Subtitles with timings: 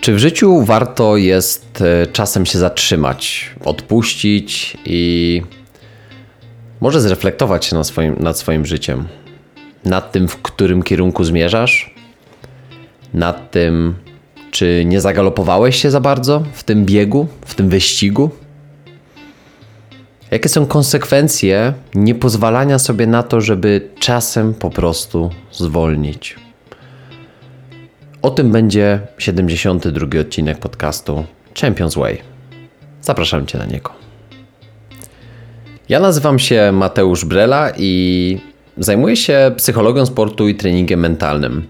[0.00, 5.42] Czy w życiu warto jest e, czasem się zatrzymać, odpuścić i
[6.80, 9.08] może zreflektować się nad swoim, nad swoim życiem?
[9.84, 11.94] Nad tym, w którym kierunku zmierzasz?
[13.14, 13.94] Nad tym,
[14.50, 18.30] czy nie zagalopowałeś się za bardzo w tym biegu, w tym wyścigu?
[20.30, 26.49] Jakie są konsekwencje niepozwalania sobie na to, żeby czasem po prostu zwolnić?
[28.22, 31.24] O tym będzie 72 odcinek podcastu
[31.60, 32.18] Champions Way.
[33.02, 33.90] Zapraszam Cię na niego.
[35.88, 38.38] Ja nazywam się Mateusz Brela i
[38.76, 41.66] zajmuję się psychologią sportu i treningiem mentalnym.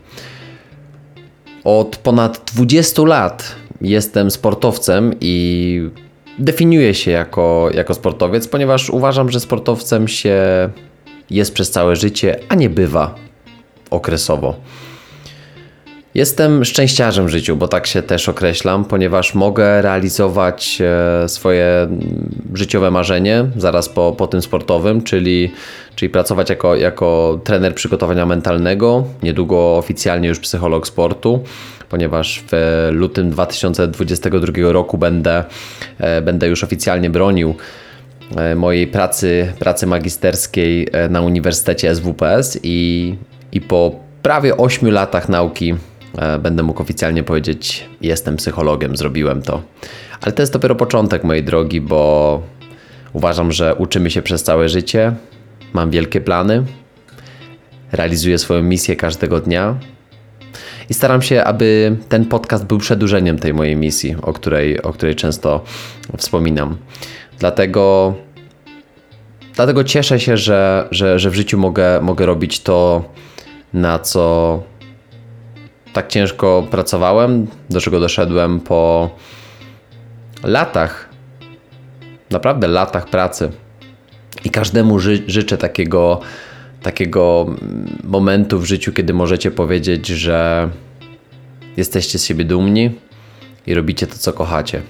[1.64, 5.90] Od ponad 20 lat jestem sportowcem i
[6.38, 10.38] definiuję się jako, jako sportowiec, ponieważ uważam, że sportowcem się
[11.30, 13.14] jest przez całe życie, a nie bywa
[13.90, 14.54] okresowo.
[16.14, 20.78] Jestem szczęściarzem w życiu, bo tak się też określam, ponieważ mogę realizować
[21.24, 21.88] e, swoje
[22.54, 25.52] życiowe marzenie zaraz po, po tym sportowym, czyli,
[25.96, 31.42] czyli pracować jako, jako trener przygotowania mentalnego, niedługo oficjalnie już psycholog sportu,
[31.88, 35.44] ponieważ w lutym 2022 roku będę,
[35.98, 37.54] e, będę już oficjalnie bronił
[38.36, 43.14] e, mojej pracy, pracy magisterskiej na Uniwersytecie SWPS i,
[43.52, 45.74] i po prawie 8 latach nauki
[46.42, 49.62] będę mógł oficjalnie powiedzieć: Jestem psychologiem, zrobiłem to.
[50.20, 52.42] Ale to jest dopiero początek mojej drogi, bo
[53.12, 55.12] uważam, że uczymy się przez całe życie.
[55.72, 56.64] Mam wielkie plany,
[57.92, 59.74] realizuję swoją misję każdego dnia
[60.90, 65.14] i staram się, aby ten podcast był przedłużeniem tej mojej misji, o której, o której
[65.14, 65.64] często
[66.16, 66.76] wspominam.
[67.38, 68.14] Dlatego,
[69.54, 73.04] dlatego cieszę się, że, że, że w życiu mogę, mogę robić to,
[73.72, 74.62] na co
[75.92, 79.10] tak ciężko pracowałem, do czego doszedłem po
[80.42, 81.08] latach,
[82.30, 83.50] naprawdę latach pracy.
[84.44, 86.20] I każdemu ży życzę takiego,
[86.82, 87.46] takiego
[88.04, 90.68] momentu w życiu, kiedy możecie powiedzieć, że
[91.76, 92.90] jesteście z siebie dumni
[93.66, 94.82] i robicie to, co kochacie.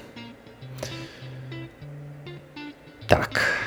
[3.08, 3.59] Tak.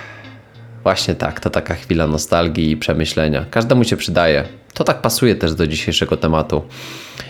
[0.83, 3.45] Właśnie tak, to taka chwila nostalgii i przemyślenia.
[3.51, 4.43] Każdemu się przydaje.
[4.73, 6.63] To tak pasuje też do dzisiejszego tematu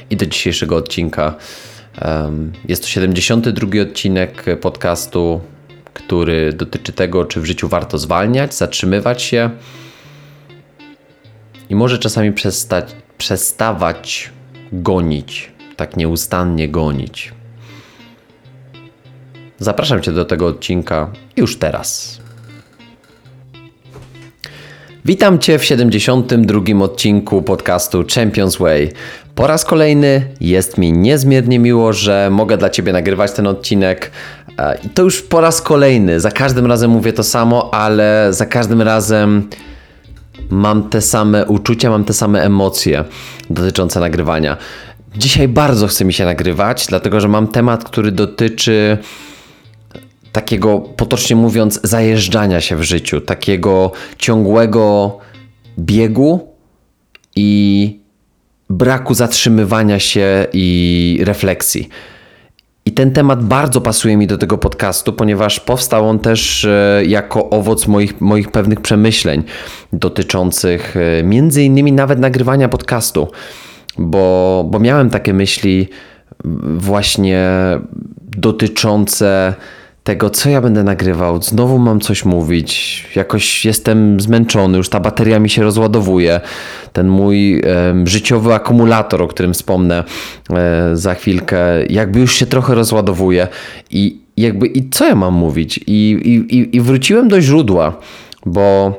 [0.10, 1.36] i do dzisiejszego odcinka.
[2.68, 5.42] Jest to 72 odcinek podcastu,
[5.94, 9.50] który dotyczy tego, czy w życiu warto zwalniać, zatrzymywać się
[11.70, 12.86] i może czasami przestać,
[13.18, 14.30] przestawać
[14.72, 17.34] gonić, tak nieustannie gonić.
[19.60, 22.23] Zapraszam Cię do tego odcinka już teraz.
[25.06, 28.92] Witam Cię w 72 odcinku podcastu Champions Way.
[29.36, 34.12] Po raz kolejny jest mi niezmiernie miło, że mogę dla Ciebie nagrywać ten odcinek.
[34.58, 36.20] E, I to już po raz kolejny.
[36.20, 39.50] Za każdym razem mówię to samo, ale za każdym razem
[40.50, 43.04] mam te same uczucia, mam te same emocje
[43.50, 44.58] dotyczące nagrywania.
[45.18, 48.98] Dzisiaj bardzo chce mi się nagrywać, dlatego że mam temat, który dotyczy
[50.34, 55.18] takiego, potocznie mówiąc, zajeżdżania się w życiu, takiego ciągłego
[55.80, 56.48] biegu
[57.36, 58.00] i
[58.70, 61.90] braku zatrzymywania się i refleksji.
[62.86, 67.50] I ten temat bardzo pasuje mi do tego podcastu, ponieważ powstał on też e, jako
[67.50, 69.44] owoc moich, moich pewnych przemyśleń
[69.94, 73.28] dotyczących e, między innymi nawet nagrywania podcastu,
[73.98, 75.88] bo, bo miałem takie myśli
[76.78, 77.50] właśnie
[78.38, 79.54] dotyczące
[80.04, 81.42] tego, co ja będę nagrywał.
[81.42, 83.04] Znowu mam coś mówić.
[83.16, 86.42] Jakoś jestem zmęczony, już ta bateria mi się rozładowuje.
[86.94, 87.64] Ten mój e,
[88.06, 90.04] życiowy akumulator, o którym wspomnę
[90.50, 93.48] e, za chwilkę, jakby już się trochę rozładowuje.
[93.92, 95.80] I jakby, i co ja mam mówić?
[95.88, 96.12] I,
[96.50, 98.00] i, I wróciłem do źródła,
[98.46, 98.94] bo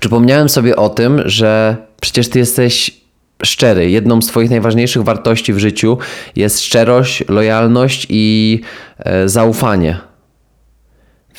[0.00, 3.00] przypomniałem sobie o tym, że przecież ty jesteś
[3.42, 3.90] szczery.
[3.90, 5.98] Jedną z Twoich najważniejszych wartości w życiu
[6.36, 8.60] jest szczerość, lojalność i
[8.98, 9.98] e, zaufanie.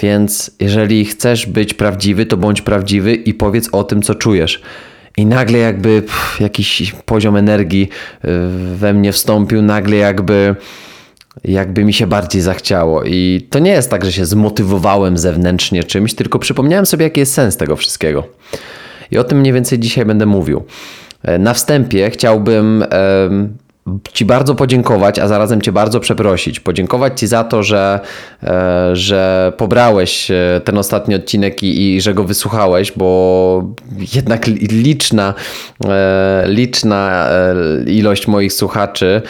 [0.01, 4.61] Więc jeżeli chcesz być prawdziwy, to bądź prawdziwy i powiedz o tym, co czujesz.
[5.17, 7.89] I nagle jakby pff, jakiś poziom energii
[8.21, 8.27] e,
[8.75, 10.55] we mnie wstąpił, nagle jakby
[11.43, 13.03] jakby mi się bardziej zachciało.
[13.03, 17.33] I to nie jest tak, że się zmotywowałem zewnętrznie czymś, tylko przypomniałem sobie, jaki jest
[17.33, 18.27] sens tego wszystkiego.
[19.11, 20.63] I o tym mniej więcej dzisiaj będę mówił.
[21.23, 22.85] E, na wstępie chciałbym
[24.13, 26.59] Ci bardzo podziękować, a zarazem Cię bardzo przeprosić.
[26.59, 27.99] Podziękować Ci za to, że,
[28.43, 33.73] e, że pobrałeś e, ten ostatni odcinek i, i że go wysłuchałeś, bo
[34.13, 35.33] jednak liczna,
[36.45, 37.29] liczna
[37.87, 39.21] ilość moich słuchaczy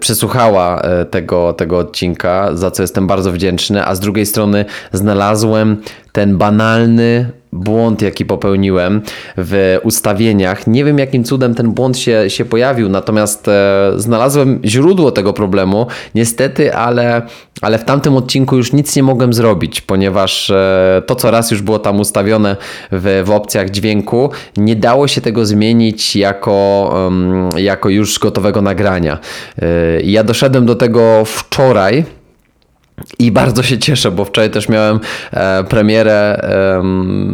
[0.00, 6.38] przesłuchała tego, tego odcinka, za co jestem bardzo wdzięczny, a z drugiej strony znalazłem ten
[6.38, 9.02] banalny błąd, jaki popełniłem
[9.36, 10.66] w ustawieniach.
[10.66, 15.86] Nie wiem, jakim cudem ten błąd się, się pojawił, natomiast e, znalazłem źródło tego problemu.
[16.14, 17.22] Niestety, ale,
[17.62, 21.62] ale w tamtym odcinku już nic nie mogłem zrobić, ponieważ e, to, co raz już
[21.62, 22.56] było tam ustawione
[22.92, 29.18] w, w opcjach dźwięku, nie dało się tego zmienić jako, um, jako już gotowego nagrania.
[29.62, 29.66] E,
[30.00, 32.04] ja doszedłem do tego wczoraj
[33.18, 35.00] i bardzo się cieszę, bo wczoraj też miałem
[35.32, 36.48] e, premierę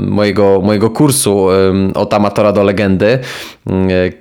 [0.06, 1.46] mojego, mojego kursu
[1.94, 3.19] od amatora do legendy,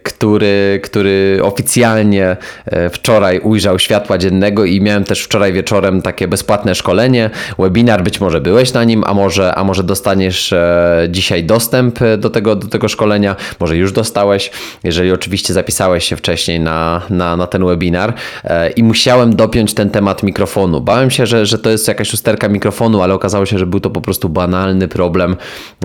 [0.03, 6.75] który, który oficjalnie e, wczoraj ujrzał światła dziennego i miałem też wczoraj wieczorem takie bezpłatne
[6.75, 7.29] szkolenie,
[7.59, 12.29] webinar, być może byłeś na nim, a może, a może dostaniesz e, dzisiaj dostęp do
[12.29, 14.51] tego, do tego szkolenia, może już dostałeś,
[14.83, 18.13] jeżeli oczywiście zapisałeś się wcześniej na, na, na ten webinar
[18.43, 20.81] e, i musiałem dopiąć ten temat mikrofonu.
[20.81, 23.89] Bałem się, że, że to jest jakaś usterka mikrofonu, ale okazało się, że był to
[23.89, 25.35] po prostu banalny problem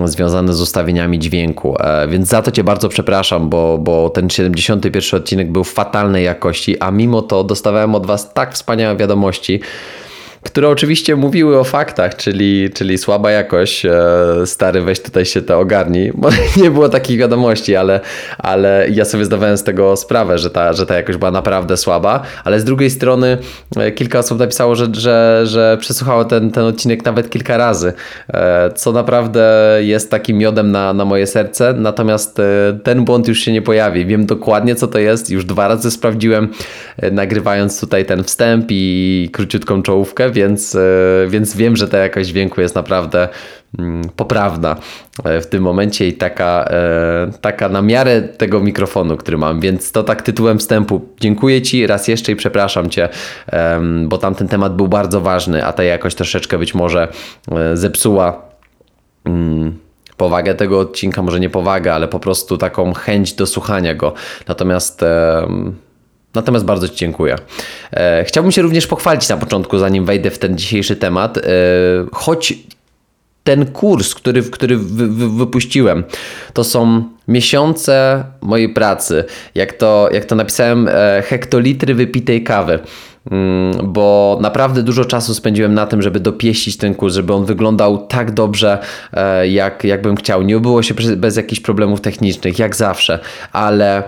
[0.05, 1.75] związany z ustawieniami dźwięku.
[1.79, 6.79] E, więc za to Cię bardzo przepraszam, bo, bo ten 71 odcinek był fatalnej jakości,
[6.79, 9.59] a mimo to dostawałem od Was tak wspaniałe wiadomości
[10.43, 13.91] które oczywiście mówiły o faktach, czyli, czyli słaba jakość, e,
[14.45, 16.11] stary weź tutaj się to ogarni.
[16.15, 17.99] Może nie było takich wiadomości, ale,
[18.37, 22.21] ale ja sobie zdawałem z tego sprawę, że ta, że ta jakość była naprawdę słaba,
[22.43, 23.37] ale z drugiej strony
[23.77, 27.93] e, kilka osób napisało, że, że, że przesłuchało ten, ten odcinek nawet kilka razy,
[28.33, 29.43] e, co naprawdę
[29.79, 32.41] jest takim miodem na, na moje serce, natomiast
[32.83, 34.05] ten błąd już się nie pojawi.
[34.05, 36.49] Wiem dokładnie co to jest, już dwa razy sprawdziłem,
[37.11, 40.79] nagrywając tutaj ten wstęp i króciutką czołówkę, więc, e,
[41.27, 43.29] więc wiem, że ta jakość dźwięku jest naprawdę
[43.79, 44.75] mm, poprawna
[45.23, 49.59] e, w tym momencie i taka, e, taka na miarę tego mikrofonu, który mam.
[49.59, 51.01] Więc to tak tytułem wstępu.
[51.19, 53.09] Dziękuję Ci raz jeszcze i przepraszam Cię,
[54.03, 57.07] bo tamten temat był bardzo ważny, a ta jakość troszeczkę być może
[57.73, 58.41] zepsuła
[59.25, 59.77] mm,
[60.17, 64.13] powagę tego odcinka, może nie powagę, ale po prostu taką chęć do słuchania go.
[64.47, 65.03] Natomiast
[66.33, 67.35] Natomiast bardzo Ci dziękuję.
[67.91, 71.37] E, chciałbym się również pochwalić na początku, zanim wejdę w ten dzisiejszy temat.
[71.37, 71.41] E,
[72.11, 72.53] choć
[73.43, 76.03] ten kurs, który, który wy, wy, wypuściłem,
[76.53, 79.23] to są miesiące mojej pracy.
[79.55, 82.79] Jak to, jak to napisałem, e, hektolitry wypitej kawy
[83.31, 88.07] mm, bo naprawdę dużo czasu spędziłem na tym, żeby dopieścić ten kurs, żeby on wyglądał
[88.07, 88.77] tak dobrze,
[89.49, 90.41] jak, jak bym chciał.
[90.41, 93.19] Nie było się bez jakichś problemów technicznych, jak zawsze,
[93.51, 94.03] ale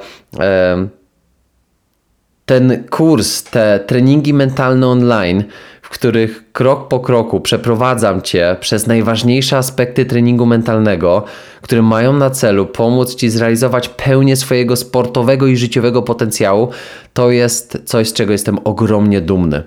[2.45, 5.43] ten kurs, te treningi mentalne online,
[5.81, 11.23] w których krok po kroku przeprowadzam Cię przez najważniejsze aspekty treningu mentalnego,
[11.61, 16.69] które mają na celu pomóc Ci zrealizować pełnię swojego sportowego i życiowego potencjału,
[17.13, 19.63] to jest coś, z czego jestem ogromnie dumny.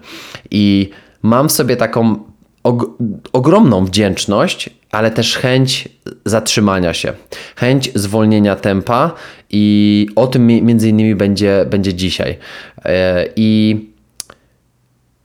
[0.51, 0.91] I
[1.23, 2.17] mam sobie taką
[2.65, 2.85] og
[3.33, 5.89] ogromną wdzięczność, ale też chęć
[6.25, 7.13] zatrzymania się,
[7.57, 9.15] chęć zwolnienia tempa
[9.51, 12.39] i o tym między innymi będzie, będzie dzisiaj.
[12.85, 13.77] E, I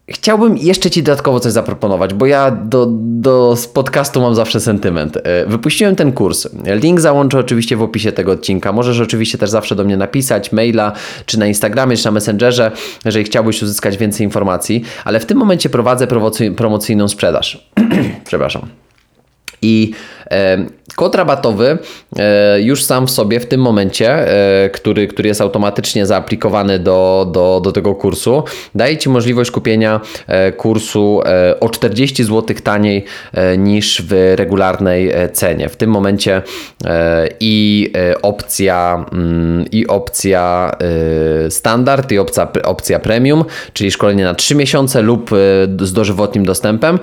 [0.08, 5.18] Chciałbym jeszcze Ci dodatkowo coś zaproponować, bo ja do, do podcastu mam zawsze sentyment.
[5.18, 6.48] E, wypuściłem ten kurs.
[6.66, 8.72] Link załączę oczywiście w opisie tego odcinka.
[8.72, 10.92] Możesz oczywiście też zawsze do mnie napisać, maila,
[11.26, 12.72] czy na Instagramie, czy na Messengerze,
[13.06, 16.08] jeżeli chciałbyś uzyskać więcej informacji, ale w tym momencie prowadzę
[16.56, 17.70] promocyjną sprzedaż.
[18.26, 18.83] Przepraszam.
[19.64, 19.96] I
[20.96, 21.78] Kod rabatowy
[22.20, 24.10] e, już sam w sobie w tym momencie,
[24.66, 28.44] e, który, który jest automatycznie zaaplikowany do, do, do tego kursu,
[28.76, 31.22] daje Ci możliwość kupienia e, kursu
[31.60, 33.06] o 40 zł taniej
[33.58, 35.70] niż w regularnej cenie.
[35.70, 36.42] W tym momencie
[37.40, 40.72] i opcja, mm, i opcja
[41.50, 45.30] standard, i opcja, opcja premium, czyli szkolenie na 3 miesiące lub
[45.80, 47.00] z dożywotnim dostępem,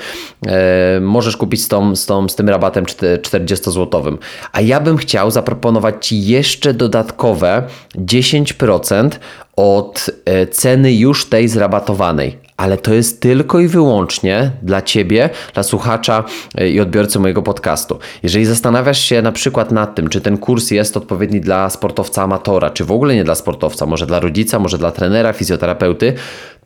[1.00, 2.84] możesz kupić z, tą, z, tą, z tym rabatem
[3.22, 4.18] 40 zł złotowym.
[4.52, 7.62] A ja bym chciał zaproponować Ci jeszcze dodatkowe
[7.96, 9.10] 10%
[9.56, 12.38] od e, ceny już tej zrabatowanej.
[12.56, 17.98] Ale to jest tylko i wyłącznie dla Ciebie, dla słuchacza e, i odbiorcy mojego podcastu.
[18.22, 22.70] Jeżeli zastanawiasz się na przykład nad tym, czy ten kurs jest odpowiedni dla sportowca amatora,
[22.70, 26.14] czy w ogóle nie dla sportowca, może dla rodzica, może dla trenera, fizjoterapeuty,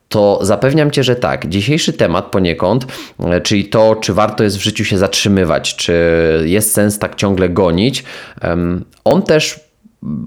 [0.09, 1.49] to zapewniam Cię, że tak.
[1.49, 2.87] Dzisiejszy temat poniekąd,
[3.21, 5.95] e, czyli to, czy warto jest w życiu się zatrzymywać, czy
[6.45, 8.05] jest sens tak ciągle gonić,
[9.05, 9.61] on też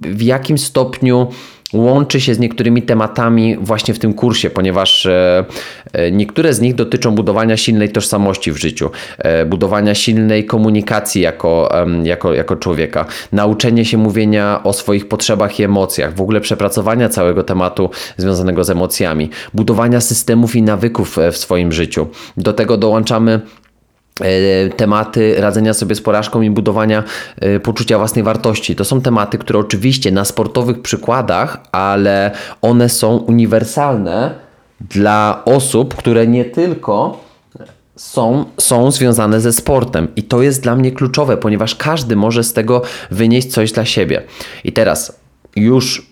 [0.02, 1.28] w jakim stopniu
[1.74, 5.46] łączy się z niektórymi tematami właśnie w tym kursie, ponieważ e,
[5.94, 11.70] e, niektóre z nich dotyczą budowania silnej tożsamości w życiu, e, budowania silnej komunikacji jako,
[12.04, 17.44] jako, jako człowieka, nauczenie się mówienia o swoich potrzebach i emocjach, w ogóle przepracowania całego
[17.44, 22.08] tematu związanego z emocjami, budowania systemów i nawyków w swoim życiu.
[22.38, 23.42] Do tego dołączamy
[24.78, 27.04] tematy radzenia sobie z porażką i budowania
[27.42, 28.76] e, poczucia własnej wartości.
[28.76, 32.32] To są tematy, które oczywiście na sportowych przykładach, ale
[32.62, 34.32] one są uniwersalne
[34.82, 37.28] dla osób, które nie tylko
[37.96, 40.08] są, są związane ze sportem.
[40.16, 42.82] I to jest dla mnie kluczowe, ponieważ każdy może z tego
[43.12, 44.24] wynieść coś dla siebie.
[44.64, 45.20] I teraz
[45.56, 46.07] już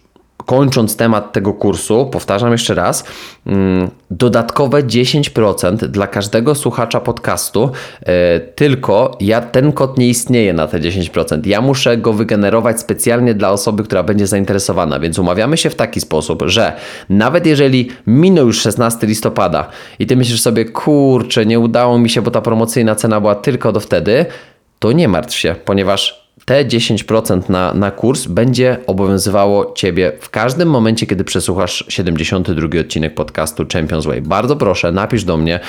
[0.46, 3.04] kończąc temat tego kursu, powtarzam jeszcze raz,
[3.48, 7.72] mm, dodatkowe 10% dla każdego słuchacza podcastu,
[8.02, 11.46] e, tylko ja, ten kod nie istnieje na te 10%.
[11.46, 16.02] Ja muszę go wygenerować specjalnie dla osoby, która będzie zainteresowana, więc umawiamy się w taki
[16.02, 16.74] sposób, że
[17.10, 19.68] nawet jeżeli minął już 16 listopada
[20.00, 23.72] i ty myślisz sobie, kurczę, nie udało mi się, bo ta promocyjna cena była tylko
[23.72, 24.26] do wtedy,
[24.80, 30.70] to nie martw się, ponieważ te 10% na, na kurs będzie obowiązywało Ciebie w każdym
[30.70, 34.22] momencie, kiedy przesłuchasz 72 odcinek podcastu Champions Way.
[34.22, 35.60] Bardzo proszę, napisz do mnie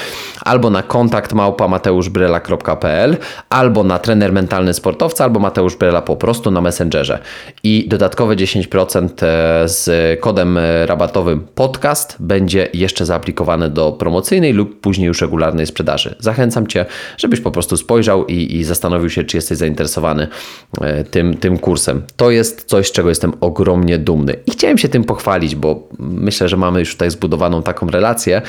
[0.40, 3.16] albo na kontakt małpa.mateuszbrela.pl
[3.50, 7.18] albo na trener mentalny sportowca, albo Mateusz Brela po prostu na Messengerze.
[7.62, 15.06] I dodatkowe 10% e, z kodem rabatowym podcast będzie jeszcze zaaplikowane do promocyjnej lub później
[15.06, 16.14] już regularnej sprzedaży.
[16.18, 20.28] Zachęcam Cię, żebyś po prostu spojrzał i, i zastanowił się, czy jesteś zainteresowany
[20.65, 20.65] E,
[21.11, 22.02] tym, tym kursem.
[22.16, 24.37] To jest coś, czego jestem ogromnie dumny.
[24.46, 28.42] I chciałem się tym pochwalić, bo myślę, że mamy już tutaj zbudowaną taką relację,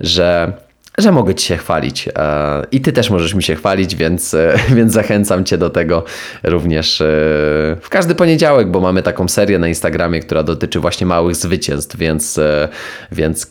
[0.00, 0.52] że
[0.98, 2.08] że mogę Ci się chwalić.
[2.08, 6.04] E, I Ty też możesz mi się chwalić, więc, e, więc zachęcam Cię do tego
[6.42, 7.04] również e,
[7.80, 12.40] w każdy poniedziałek, bo mamy taką serię na Instagramie, która dotyczy właśnie małych zwycięstw, więc,
[13.12, 13.46] więc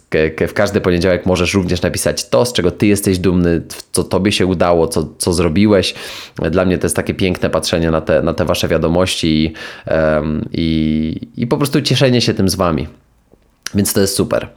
[0.47, 4.45] w każdy poniedziałek możesz również napisać to, z czego Ty jesteś dumny, co Tobie się
[4.45, 5.93] udało, co, co zrobiłeś.
[6.51, 9.53] Dla mnie to jest takie piękne patrzenie na te, na te Wasze wiadomości i,
[10.51, 12.87] i, i po prostu cieszenie się tym z Wami.
[13.75, 14.47] Więc to jest super.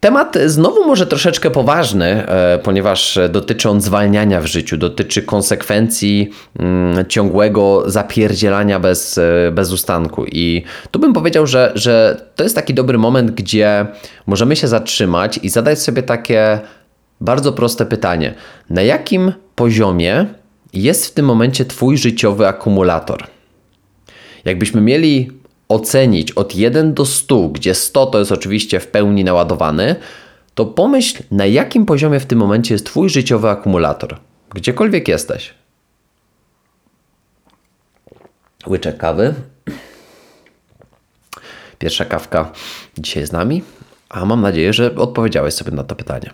[0.00, 7.06] Temat znowu może troszeczkę poważny, e, ponieważ dotyczy on zwalniania w życiu, dotyczy konsekwencji mm,
[7.06, 10.24] ciągłego zapierdzielania bez, e, bez ustanku.
[10.26, 13.86] I tu bym powiedział, że, że to jest taki dobry moment, gdzie
[14.26, 16.60] możemy się zatrzymać i zadać sobie takie
[17.20, 18.34] bardzo proste pytanie:
[18.70, 20.26] na jakim poziomie
[20.72, 23.24] jest w tym momencie Twój życiowy akumulator?
[24.44, 25.37] Jakbyśmy mieli
[25.68, 29.96] ocenić od 1 do 100, gdzie 100 to jest oczywiście w pełni naładowany,
[30.54, 34.16] to pomyśl, na jakim poziomie w tym momencie jest Twój życiowy akumulator.
[34.54, 35.54] Gdziekolwiek jesteś.
[38.66, 39.34] Łyczek kawy.
[41.78, 42.52] Pierwsza kawka
[42.98, 43.62] dzisiaj z nami,
[44.08, 46.30] a mam nadzieję, że odpowiedziałeś sobie na to pytanie.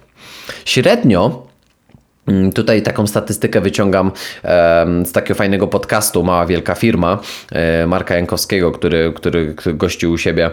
[0.64, 1.47] Średnio
[2.54, 4.11] tutaj taką statystykę wyciągam
[5.04, 7.19] z takiego fajnego podcastu Mała Wielka Firma
[7.52, 10.50] e, Marka Jankowskiego, który, który, który gościł u siebie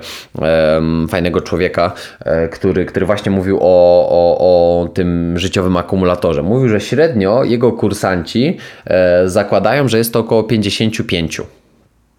[1.09, 6.43] fajnego człowieka, e, który, który właśnie mówił o, o, o tym życiowym akumulatorze.
[6.43, 11.41] Mówił, że średnio jego kursanci e, zakładają, że jest to około 55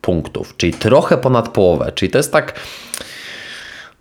[0.00, 1.92] punktów, czyli trochę ponad połowę.
[1.94, 2.52] Czyli to jest tak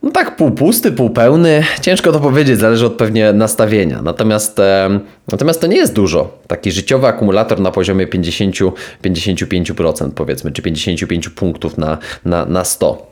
[0.04, 1.64] no tak, pół pusty, pół pełny.
[1.82, 4.02] Ciężko to powiedzieć, zależy od pewnie nastawienia.
[4.02, 5.00] Natomiast, e,
[5.32, 6.38] natomiast to nie jest dużo.
[6.48, 13.11] Taki życiowy akumulator na poziomie 50-55% powiedzmy, czy 55 punktów na, na, na 100.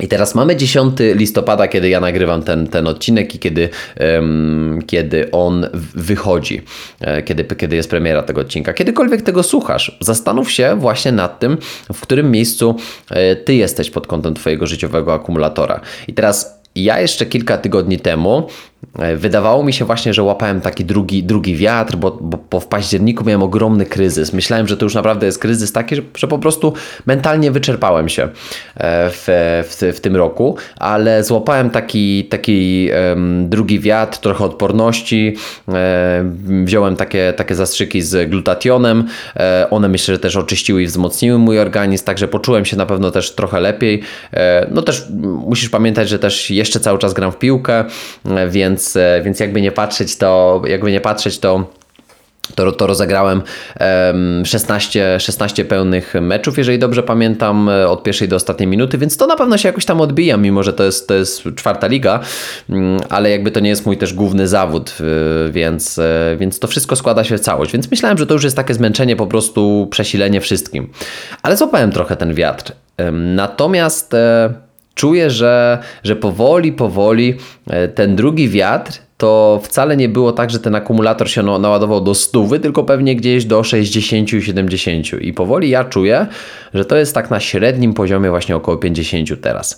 [0.00, 3.68] I teraz mamy 10 listopada, kiedy ja nagrywam ten, ten odcinek i kiedy,
[4.00, 6.62] um, kiedy on wychodzi,
[7.00, 8.72] e, kiedy, kiedy jest premiera tego odcinka.
[8.72, 11.58] Kiedykolwiek tego słuchasz, zastanów się właśnie nad tym,
[11.92, 12.76] w którym miejscu
[13.10, 15.80] e, ty jesteś pod kątem Twojego życiowego akumulatora.
[16.08, 18.48] I teraz ja jeszcze kilka tygodni temu
[19.16, 23.24] wydawało mi się właśnie, że łapałem taki drugi, drugi wiatr, bo, bo, bo, w październiku
[23.24, 24.32] miałem ogromny kryzys.
[24.32, 26.72] Myślałem, że to już naprawdę jest kryzys taki, że, że po prostu
[27.06, 28.28] mentalnie wyczerpałem się e,
[29.10, 29.24] w,
[29.68, 32.90] w, w tym roku, ale złapałem taki, taki
[33.44, 35.36] drugi wiatr, trochę odporności.
[35.68, 36.24] E,
[36.64, 39.04] wziąłem takie, takie zastrzyki z glutationem.
[39.36, 43.10] E, one myślę, że też oczyściły i wzmocniły mój organizm, także poczułem się na pewno
[43.10, 44.02] też trochę lepiej.
[44.32, 45.06] E, no też
[45.46, 47.84] musisz pamiętać, że też jeszcze cały czas gram w piłkę,
[48.24, 51.80] e, więc więc, e, więc jakby nie patrzeć, to jakby nie patrzeć, to
[52.54, 53.42] to, to rozegrałem
[54.44, 59.26] 16, 16 pełnych meczów, jeżeli dobrze pamiętam, e, od pierwszej do ostatniej minuty, więc to
[59.26, 62.20] na pewno się jakoś tam odbija, mimo że to jest, to jest czwarta liga,
[62.70, 64.94] mm, ale jakby to nie jest mój też główny zawód,
[65.50, 67.72] więc, e, więc to wszystko składa się w całość.
[67.72, 70.90] Więc myślałem, że to już jest takie zmęczenie, po prostu przesilenie wszystkim.
[71.42, 72.72] Ale złapałem trochę ten wiatr.
[73.12, 74.14] Natomiast
[75.00, 77.34] czuję, że, że powoli, powoli
[77.70, 82.14] e, ten drugi wiatr to wcale nie było tak, że ten akumulator się naładował do
[82.14, 85.20] 100, tylko pewnie gdzieś do 60-70.
[85.20, 86.26] I powoli ja czuję,
[86.74, 89.76] że to jest tak na średnim poziomie, właśnie około 50 teraz.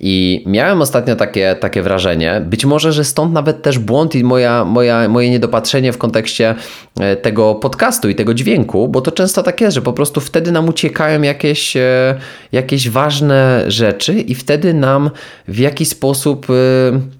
[0.00, 4.64] I miałem ostatnio takie, takie wrażenie, być może, że stąd nawet też błąd i moja,
[4.64, 6.54] moja, moje niedopatrzenie w kontekście
[7.00, 10.52] e, tego podcastu i tego dźwięku, bo to często tak jest, że po prostu wtedy
[10.52, 12.18] nam uciekają jakieś, e,
[12.52, 15.10] jakieś ważne rzeczy i wtedy nam
[15.48, 17.19] w jakiś sposób e,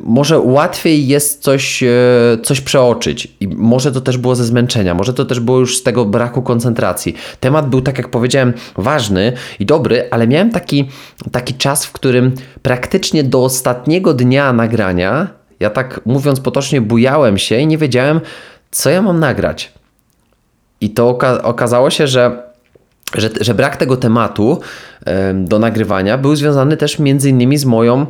[0.00, 1.88] może łatwiej jest coś, e,
[2.42, 5.82] coś przeoczyć i może to też było ze zmęczenia, może to też było już z
[5.82, 7.14] tego braku koncentracji.
[7.40, 10.88] Temat był, tak jak powiedziałem, ważny i dobry, ale miałem taki,
[11.32, 15.28] taki czas, w którym praktycznie do ostatniego dnia nagrania,
[15.60, 18.20] ja tak mówiąc potocznie, bujałem się i nie wiedziałem,
[18.70, 19.72] co ja mam nagrać.
[20.80, 22.54] I to oka okazało się, że
[23.14, 24.60] że, że brak tego tematu
[25.34, 28.06] do nagrywania był związany też między innymi z moją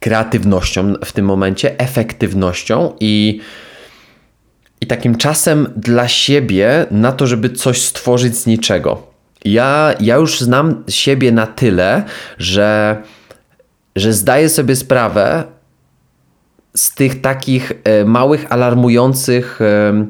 [0.00, 3.40] kreatywnością w tym momencie, efektywnością i,
[4.80, 9.02] i takim czasem dla siebie na to, żeby coś stworzyć z niczego.
[9.44, 12.02] Ja, ja już znam siebie na tyle,
[12.38, 13.02] że,
[13.96, 15.44] że zdaję sobie sprawę
[16.76, 20.06] z tych takich e, małych, alarmujących e,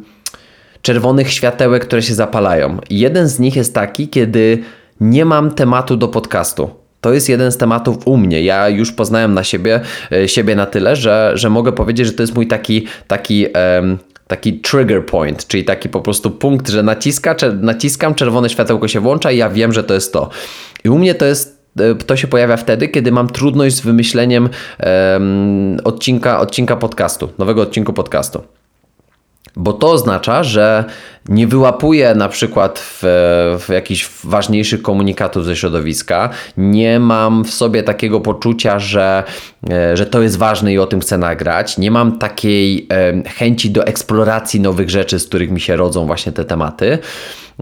[0.83, 2.79] czerwonych światełek, które się zapalają.
[2.91, 4.63] Jeden z nich jest taki, kiedy
[5.01, 6.86] nie mam tematu do podcastu.
[7.07, 8.43] To jest jeden z tematów u mnie.
[8.43, 9.81] Ja już poznałem na siebie,
[10.13, 13.47] e, siebie na tyle, że, że mogę powiedzieć, że to jest mój taki, taki
[13.77, 18.89] um, taki trigger point, czyli taki po prostu punkt, że naciska, czer naciskam, czerwone światełko
[18.89, 20.31] się włącza i ja wiem, że to jest to.
[20.85, 24.49] I u mnie to jest e, to się pojawia wtedy, kiedy mam trudność z wymyśleniem
[25.13, 28.43] um, odcinka, odcinka podcastu, nowego odcinku podcastu
[29.57, 30.85] bo to oznacza, że
[31.29, 33.03] nie wyłapuję na przykład w,
[33.67, 39.25] w jakichś ważniejszych komunikatów ze środowiska, nie mam w sobie takiego poczucia, że,
[39.71, 42.89] e, że to jest ważne i o tym chcę nagrać, nie mam takiej
[43.37, 46.99] chęci do eksploracji nowych rzeczy, z których mi się rodzą właśnie te tematy.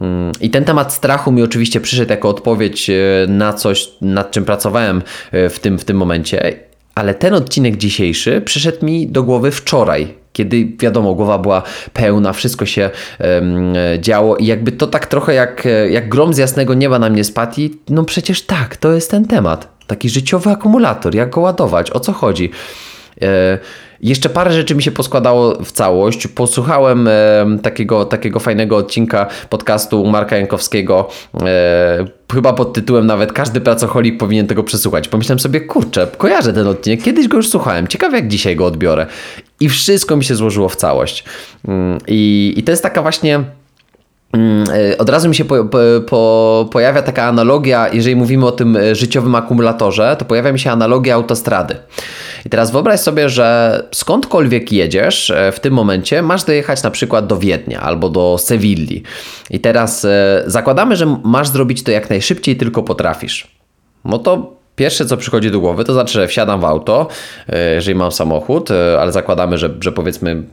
[0.00, 2.95] Mm, I ten temat strachu mi oczywiście przyszedł jako odpowiedź e,
[3.29, 6.55] na coś, nad czym pracowałem e, w tym, w tym momencie.
[6.95, 12.66] Ale ten odcinek dzisiejszy przyszedł mi do głowy wczoraj, kiedy wiadomo, głowa była pełna, wszystko
[12.66, 12.90] się
[13.21, 17.25] um, działo i jakby to tak trochę jak, jak grom z jasnego nieba na mnie
[17.25, 19.75] spadł i no przecież tak, to jest ten temat.
[19.87, 22.51] Taki życiowy akumulator, jak go ładować, o co chodzi.
[23.23, 23.59] E,
[24.00, 26.26] jeszcze parę rzeczy mi się poskładało w całość.
[26.26, 27.12] Posłuchałem e,
[27.62, 31.09] takiego, takiego fajnego odcinka podcastu Marka Jankowskiego,
[31.42, 35.09] e, chyba pod tytułem nawet Każdy pracocholik powinien tego przesłuchać.
[35.09, 39.07] Pomyślałem sobie, kurczę, kojarzę ten odcinek, kiedyś go już słuchałem, ciekawe jak dzisiaj go odbiorę.
[39.61, 41.24] I wszystko mi się złożyło w całość.
[41.68, 43.44] Mm, I, i to jest taka właśnie
[44.99, 45.57] od razu mi się po,
[46.07, 50.70] po, pojawia taka analogia, jeżeli mówimy o tym e, życiowym akumulatorze, to pojawia mi się
[50.70, 51.77] analogia autostrady.
[52.47, 57.27] I teraz wyobraź sobie, że skądkolwiek jedziesz e, w tym momencie, masz dojechać na przykład
[57.27, 59.03] do Wiednia albo do Sewilli.
[59.51, 60.07] I teraz
[60.47, 63.49] zakładamy, że masz zrobić to jak najszybciej tylko potrafisz.
[64.05, 67.09] No to Pierwsze, co przychodzi do głowy, to znaczy, że wsiadam w auto,
[67.75, 68.69] jeżeli mam samochód,
[69.01, 70.45] ale zakładamy, że, że powiedzmy mm,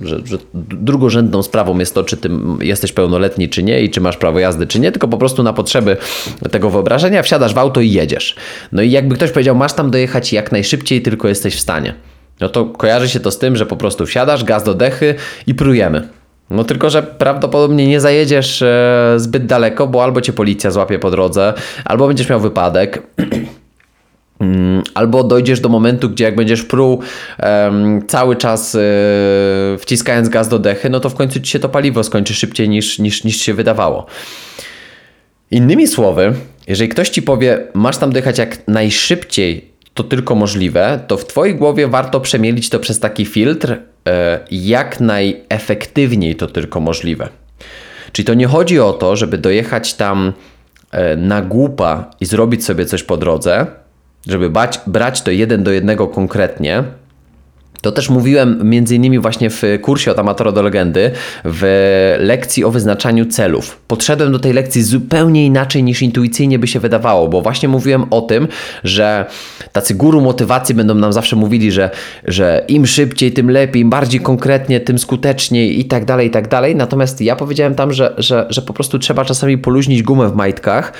[0.00, 2.30] że, że drugorzędną sprawą jest to, czy ty
[2.60, 5.52] jesteś pełnoletni, czy nie i czy masz prawo jazdy, czy nie, tylko po prostu na
[5.52, 5.96] potrzeby
[6.50, 8.36] tego wyobrażenia wsiadasz w auto i jedziesz.
[8.72, 11.94] No i jakby ktoś powiedział, masz tam dojechać jak najszybciej, tylko jesteś w stanie.
[12.40, 15.14] No to kojarzy się to z tym, że po prostu wsiadasz, gaz do dechy
[15.46, 16.08] i prujemy.
[16.50, 21.10] No tylko, że prawdopodobnie nie zajedziesz e, zbyt daleko, bo albo cię policja złapie po
[21.10, 23.02] drodze, albo będziesz miał wypadek.
[24.40, 27.00] Mm, albo dojdziesz do momentu, gdzie jak będziesz pruł
[27.42, 28.78] um, cały czas y,
[29.78, 32.98] wciskając gaz do dechy, no to w końcu ci się to paliwo skończy szybciej niż,
[32.98, 34.06] niż, niż się wydawało.
[35.50, 36.32] Innymi słowy,
[36.66, 41.54] jeżeli ktoś ci powie, masz tam dojechać jak najszybciej, to tylko możliwe, to w twojej
[41.54, 43.78] głowie warto przemielić to przez taki filtr,
[44.50, 47.28] jak najefektywniej to tylko możliwe.
[48.12, 50.32] Czyli to nie chodzi o to, żeby dojechać tam
[50.94, 53.66] y, na głupa i zrobić sobie coś po drodze,
[54.26, 56.84] żeby bać, brać to jeden do jednego konkretnie,
[57.82, 61.10] to też mówiłem między innymi właśnie w kursie od amatora do legendy,
[61.44, 63.80] w lekcji o wyznaczaniu celów.
[63.86, 68.20] Podszedłem do tej lekcji zupełnie inaczej niż intuicyjnie by się wydawało, bo właśnie mówiłem o
[68.20, 68.48] tym,
[68.84, 69.26] że
[69.72, 71.90] tacy guru motywacji będą nam zawsze mówili, że,
[72.24, 76.48] że im szybciej, tym lepiej, im bardziej konkretnie, tym skuteczniej i tak dalej, i tak
[76.48, 76.76] dalej.
[76.76, 80.92] Natomiast ja powiedziałem tam, że, że, że po prostu trzeba czasami poluźnić gumę w majtkach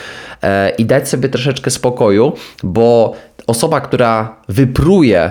[0.42, 3.14] e, i dać sobie troszeczkę spokoju, bo
[3.46, 5.30] osoba, która wypruje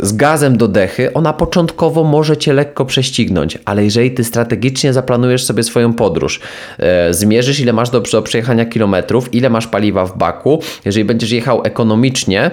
[0.00, 5.44] z gazem do dechy, ona początkowo może cię lekko prześcignąć, ale jeżeli ty strategicznie zaplanujesz
[5.44, 6.40] sobie swoją podróż,
[6.78, 11.30] e, zmierzysz ile masz do, do przejechania kilometrów, ile masz paliwa w baku, jeżeli będziesz
[11.30, 12.50] jechał ekonomicznie,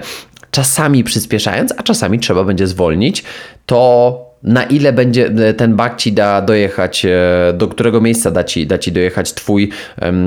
[0.50, 3.24] czasami przyspieszając, a czasami trzeba będzie zwolnić,
[3.66, 8.44] to na ile będzie e, ten bak ci da dojechać, e, do którego miejsca da
[8.44, 9.70] ci, da ci dojechać twój,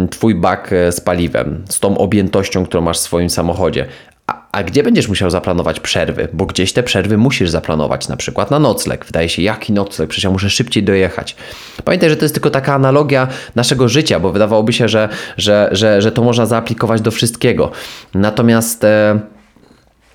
[0.10, 3.86] twój bak e, z paliwem, z tą objętością, którą masz w swoim samochodzie.
[4.28, 6.28] A, a, gdzie będziesz musiał zaplanować przerwy?
[6.34, 9.06] Bo gdzieś te przerwy musisz zaplanować, na przykład na nocleg.
[9.06, 10.10] Wydaje się, jaki nocleg?
[10.10, 11.36] Przecież ja muszę szybciej dojechać.
[11.84, 16.02] Pamiętaj, że to jest tylko taka analogia naszego życia, bo wydawałoby się, że, że, że,
[16.02, 17.72] że to można zaaplikować do wszystkiego.
[18.14, 18.84] Natomiast.
[18.84, 19.20] E,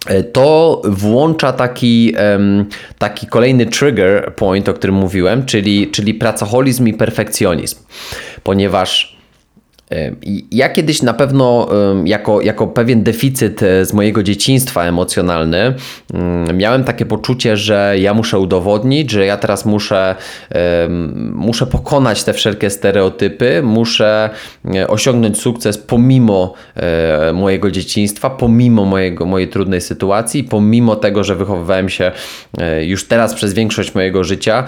[0.06, 2.14] E, to włącza taki,
[2.98, 7.76] taki kolejny trigger point, o którym mówiłem, czyli, czyli pracoholizm i perfekcjonizm,
[8.42, 9.17] ponieważ
[10.50, 11.68] ja kiedyś na pewno
[12.04, 15.74] jako, jako pewien deficyt e, z mojego dzieciństwa emocjonalny
[16.14, 20.14] mm, miałem takie poczucie, że ja muszę udowodnić, że ja teraz muszę,
[21.32, 24.30] muszę pokonać te wszelkie stereotypy, muszę
[24.74, 31.36] e, osiągnąć sukces pomimo e, mojego dzieciństwa, pomimo mojego, mojej trudnej sytuacji, pomimo tego, że
[31.36, 32.12] wychowywałem się
[32.82, 34.64] już teraz przez większość mojego życia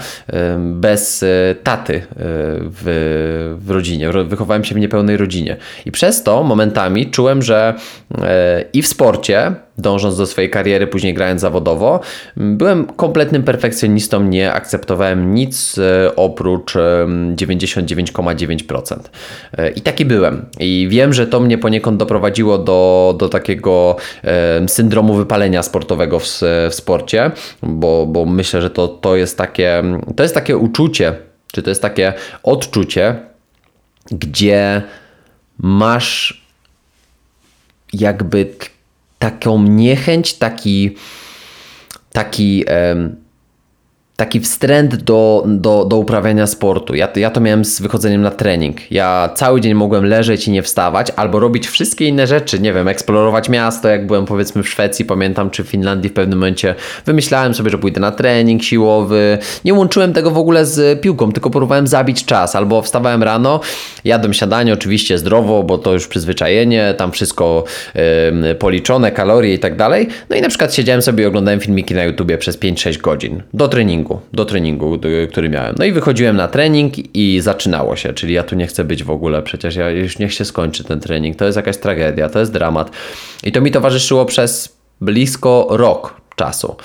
[0.59, 1.25] bez
[1.63, 4.11] taty w, w rodzinie.
[4.25, 5.57] Wychowałem się w niepełnej rodzinie.
[5.87, 7.75] I przez to momentami czułem, że
[8.23, 12.01] e, i w sporcie, dążąc do swojej kariery, później grając zawodowo,
[12.37, 18.99] byłem kompletnym perfekcjonistą, nie akceptowałem nic e, oprócz 99,9%.
[19.59, 20.47] E, I taki byłem.
[20.61, 23.97] I wiem, że to mnie poniekąd doprowadziło do, do takiego
[24.67, 27.31] syndromu wypalenia sportowego w, w sporcie,
[27.63, 29.83] bo, bo myślę, że to, to, jest takie,
[30.17, 31.15] to jest takie uczucie,
[31.53, 33.30] czy to jest takie odczucie,
[34.11, 34.83] gdzie
[35.59, 36.47] masz
[37.93, 38.55] jakby
[39.19, 40.97] taką niechęć, taki,
[42.13, 42.65] taki
[44.21, 46.95] taki wstręt do, do, do uprawiania sportu.
[46.95, 48.93] Ja, ja to miałem z wychodzeniem na trening.
[48.93, 52.89] Ja cały dzień mogłem leżeć i nie wstawać, albo robić wszystkie inne rzeczy, nie wiem,
[52.89, 56.75] eksplorować miasto, jak byłem powiedzmy w Szwecji, pamiętam, czy w Finlandii w pewnym momencie
[57.07, 59.39] wymyślałem sobie, że pójdę na trening siłowy.
[59.65, 63.61] Nie łączyłem tego w ogóle z piłką, tylko próbowałem zabić czas, albo wstawałem rano,
[64.05, 67.65] jadłem siadanie oczywiście zdrowo, bo to już przyzwyczajenie, tam wszystko
[68.43, 70.09] yy, policzone, kalorie i tak dalej.
[70.31, 73.69] No i na przykład siedziałem sobie i oglądałem filmiki na YouTubie przez 5-6 godzin do
[73.69, 74.99] treningu treningu, do treningu,
[75.31, 75.75] który miałem.
[75.79, 79.11] No i wychodziłem na trening i zaczynało się, czyli ja tu nie chcę być w
[79.11, 82.53] ogóle, przecież ja już niech się skończy ten trening, to jest jakaś tragedia, to jest
[82.53, 82.91] dramat.
[83.45, 86.77] I to mi towarzyszyło przez blisko rok czasu.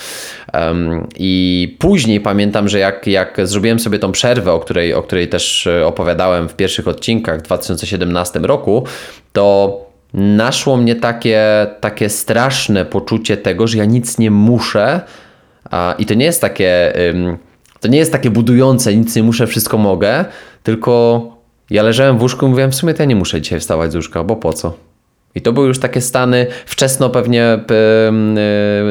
[0.53, 5.27] Um, I później pamiętam, że jak, jak zrobiłem sobie tą przerwę, o której, o której
[5.27, 8.85] też e, opowiadałem w pierwszych odcinkach w 2017 roku,
[9.33, 9.79] to
[10.13, 15.01] naszło mnie takie, takie straszne poczucie tego, że ja nic nie muszę,
[15.97, 16.93] i to nie jest takie,
[17.79, 20.25] to nie jest takie budujące, nic nie muszę, wszystko mogę,
[20.63, 21.21] tylko
[21.69, 23.95] ja leżałem w łóżku i mówiłem, w sumie to ja nie muszę dzisiaj wstawać z
[23.95, 24.73] łóżka, bo po co?
[25.35, 27.59] I to były już takie stany wczesno pewnie e,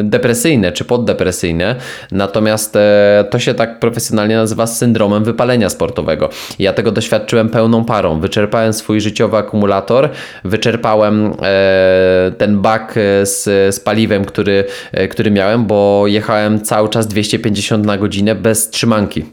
[0.03, 1.77] depresyjne czy poddepresyjne,
[2.13, 6.29] natomiast e, to się tak profesjonalnie nazywa syndromem wypalenia sportowego.
[6.59, 8.21] Ja tego doświadczyłem pełną parą.
[8.21, 10.09] Wyczerpałem swój życiowy akumulator,
[10.45, 14.65] wyczerpałem e, ten bak z, z paliwem, który,
[15.11, 19.25] który miałem, bo jechałem cały czas 250 na godzinę bez trzymanki.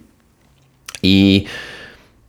[1.03, 1.45] I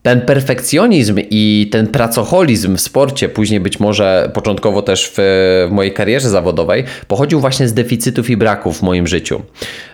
[0.02, 5.92] ten perfekcjonizm i ten pracoholizm w sporcie, później być może początkowo też w, w, mojej
[5.92, 9.42] karierze zawodowej, pochodził właśnie z deficytów i braków w moim życiu.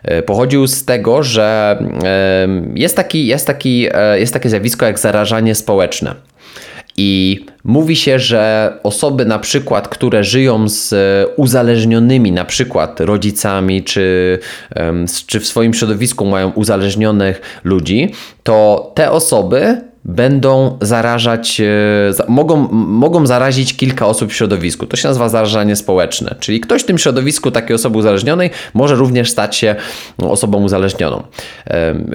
[0.02, 1.78] E, pochodził z tego, że
[2.74, 6.14] jest, taki, jest, taki, e, jest takie zjawisko jak zarażanie społeczne.
[7.00, 10.94] I mówi się, że osoby na przykład, które żyją z
[11.36, 14.38] uzależnionymi na przykład rodzicami, czy,
[15.26, 21.64] czy w swoim środowisku mają uzależnionych ludzi, to te osoby będą zarażać, e,
[22.28, 24.86] mogą, mogą zarazić kilka osób w środowisku.
[24.86, 29.30] To się nazywa zarażanie społeczne, czyli ktoś w tym środowisku takiej osoby uzależnionej może również
[29.30, 29.76] stać się
[30.18, 31.22] osobą uzależnioną.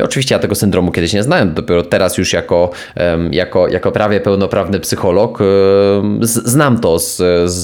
[0.04, 2.72] Oczywiście ja tego syndromu kiedyś nie znałem, dopiero teraz już jako,
[3.32, 5.40] jako, jako prawie pełnoprawny psycholog
[6.22, 7.18] znam to z,
[7.52, 7.64] z,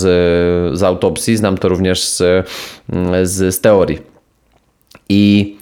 [0.77, 2.47] z autopsji, znam to również z,
[3.23, 3.99] z, z teorii.
[5.09, 5.55] I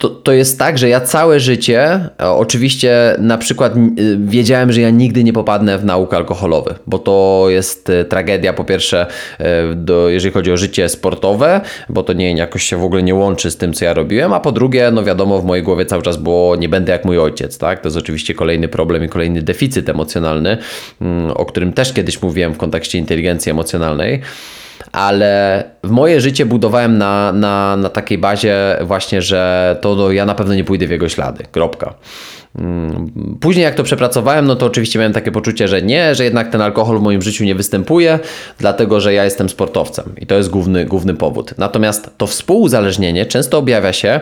[0.00, 3.72] to, to jest tak, że ja całe życie, oczywiście na przykład
[4.18, 8.64] wiedziałem, że ja nigdy nie popadnę w nauk alkoholowy, bo to jest e, tragedia po
[8.64, 9.06] pierwsze,
[9.38, 13.14] e, do, jeżeli chodzi o życie sportowe, bo to nie jakoś się w ogóle nie
[13.14, 16.02] łączy z tym, co ja robiłem, a po drugie, no wiadomo, w mojej głowie cały
[16.02, 17.80] czas było, nie będę jak mój ojciec, tak?
[17.80, 20.58] To jest oczywiście kolejny problem i kolejny deficyt emocjonalny,
[21.00, 24.20] mm, o którym też kiedyś mówiłem w kontekście inteligencji emocjonalnej.
[24.92, 30.26] Ale w moje życie budowałem na, na, na takiej bazie właśnie, że to no, ja
[30.26, 31.44] na pewno nie pójdę w jego ślady.
[31.52, 31.94] Kropka.
[32.58, 36.50] Mm, później jak to przepracowałem, no to oczywiście miałem takie poczucie, że nie, że jednak
[36.50, 38.18] ten alkohol w moim życiu nie występuje,
[38.58, 41.54] dlatego że ja jestem sportowcem i to jest główny, główny powód.
[41.58, 44.20] Natomiast to współuzależnienie często objawia się e,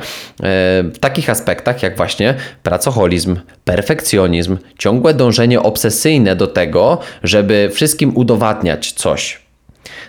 [0.83, 8.93] w takich aspektach jak właśnie pracoholizm, perfekcjonizm, ciągłe dążenie obsesyjne do tego, żeby wszystkim udowadniać
[8.93, 9.48] coś.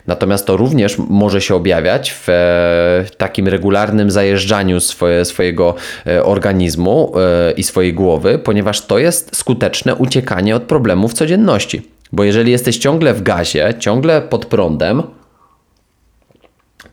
[0.09, 5.75] Natomiast to również może się objawiać w e, takim regularnym zajeżdżaniu swoje, swojego
[6.07, 11.81] e, organizmu e, i swojej głowy, ponieważ to jest skuteczne uciekanie od problemów codzienności.
[12.11, 15.03] Bo jeżeli jesteś ciągle w gazie, ciągle pod prądem,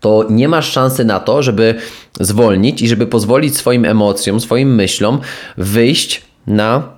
[0.01, 1.75] to nie masz szansy na to, żeby
[2.21, 5.21] zwolnić i żeby pozwolić swoim emocjom, swoim myślom
[5.57, 6.96] wyjść na,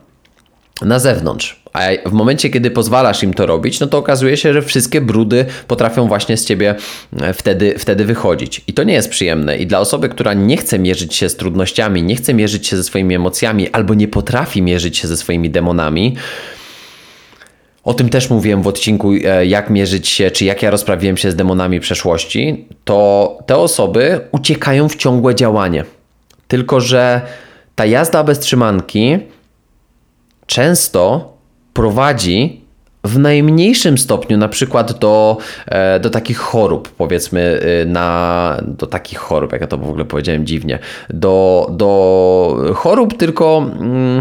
[0.83, 1.63] na zewnątrz.
[1.73, 5.45] A w momencie, kiedy pozwalasz im to robić, no to okazuje się, że wszystkie brudy
[5.67, 6.75] potrafią właśnie z ciebie
[7.21, 8.65] e, wtedy, wtedy wychodzić.
[8.67, 9.57] I to nie jest przyjemne.
[9.57, 12.85] I dla osoby, która nie chce mierzyć się z trudnościami, nie chce mierzyć się ze
[12.85, 16.17] swoimi emocjami, albo nie potrafi mierzyć się ze swoimi demonami,
[17.85, 21.31] o tym też mówiłem w odcinku, e, jak mierzyć się, czy jak ja rozprawiłem się
[21.31, 22.67] z demonami przeszłości.
[22.85, 25.85] To te osoby uciekają w ciągłe działanie.
[26.49, 27.21] Tylko, że
[27.75, 29.19] ta jazda bez trzymanki
[30.49, 31.33] często
[31.73, 32.61] prowadzi
[33.05, 39.19] w najmniejszym stopniu na przykład do, e, do takich chorób, powiedzmy, e, na, do takich
[39.19, 40.79] chorób, jak ja to w ogóle powiedziałem dziwnie,
[41.11, 43.59] do, do chorób tylko.
[43.81, 44.21] Mm,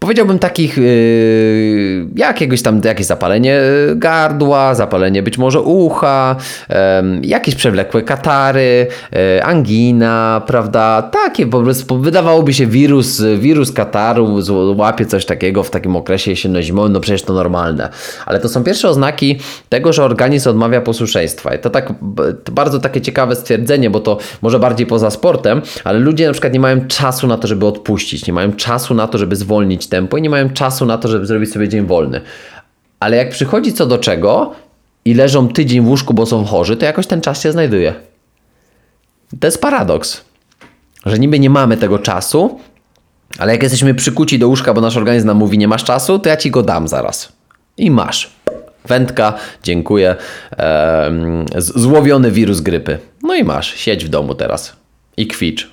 [0.00, 3.60] powiedziałbym takich, yy, jakiegoś tam, jakieś zapalenie
[3.94, 6.36] gardła, zapalenie być może ucha,
[6.68, 6.76] yy,
[7.22, 14.38] jakieś przewlekłe katary, yy, angina, prawda, takie po prostu wydawałoby się wirus, wirus kataru
[14.76, 17.88] łapie coś takiego w takim okresie jesienno-zimowym, no przecież to normalne,
[18.26, 21.54] ale to są pierwsze oznaki tego, że organizm odmawia posłuszeństwa.
[21.54, 21.92] I to tak
[22.44, 26.52] to bardzo takie ciekawe stwierdzenie, bo to może bardziej poza sportem, ale ludzie na przykład
[26.52, 30.16] nie mają czasu na to, żeby odpuścić, nie mają czasu na to, żeby zwolnić tempo
[30.16, 32.20] i nie mają czasu na to, żeby zrobić sobie dzień wolny.
[33.00, 34.52] Ale jak przychodzi co do czego
[35.04, 37.94] i leżą tydzień w łóżku, bo są chorzy, to jakoś ten czas się znajduje.
[39.40, 40.24] To jest paradoks,
[41.06, 42.60] że niby nie mamy tego czasu,
[43.38, 46.28] ale jak jesteśmy przykuci do łóżka, bo nasz organizm nam mówi, nie masz czasu, to
[46.28, 47.32] ja ci go dam zaraz.
[47.76, 48.30] I masz.
[48.84, 50.16] Wędka, dziękuję.
[51.56, 52.98] Złowiony wirus grypy.
[53.22, 53.74] No i masz.
[53.74, 54.76] Siedź w domu teraz.
[55.16, 55.70] I kwicz.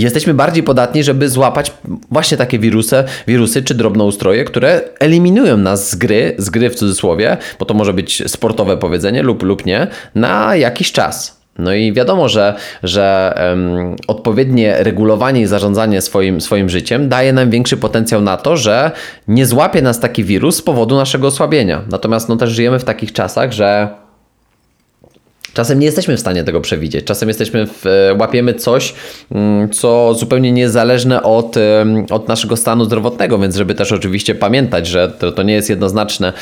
[0.00, 1.72] Jesteśmy bardziej podatni, żeby złapać
[2.10, 7.36] właśnie takie wirusy, wirusy czy drobnoustroje, które eliminują nas z gry, z gry w cudzysłowie,
[7.58, 11.38] bo to może być sportowe powiedzenie lub, lub nie, na jakiś czas.
[11.58, 17.50] No i wiadomo, że, że um, odpowiednie regulowanie i zarządzanie swoim, swoim życiem daje nam
[17.50, 18.90] większy potencjał na to, że
[19.28, 21.82] nie złapie nas taki wirus z powodu naszego osłabienia.
[21.90, 23.88] Natomiast no, też żyjemy w takich czasach, że
[25.54, 27.04] Czasem nie jesteśmy w stanie tego przewidzieć.
[27.04, 28.94] Czasem jesteśmy w, e, łapiemy coś,
[29.32, 31.56] mm, co zupełnie niezależne od,
[32.10, 36.32] od naszego stanu zdrowotnego, więc żeby też oczywiście pamiętać, że to, to nie jest jednoznaczne,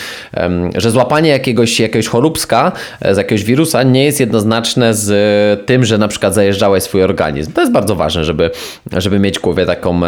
[0.75, 5.99] że złapanie jakiegoś, jakiegoś choróbska e, z jakiegoś wirusa nie jest jednoznaczne z tym, że
[5.99, 7.53] na przykład zajeżdżałeś swój organizm.
[7.53, 8.51] To jest bardzo ważne, żeby,
[8.92, 10.01] żeby mieć w głowie taką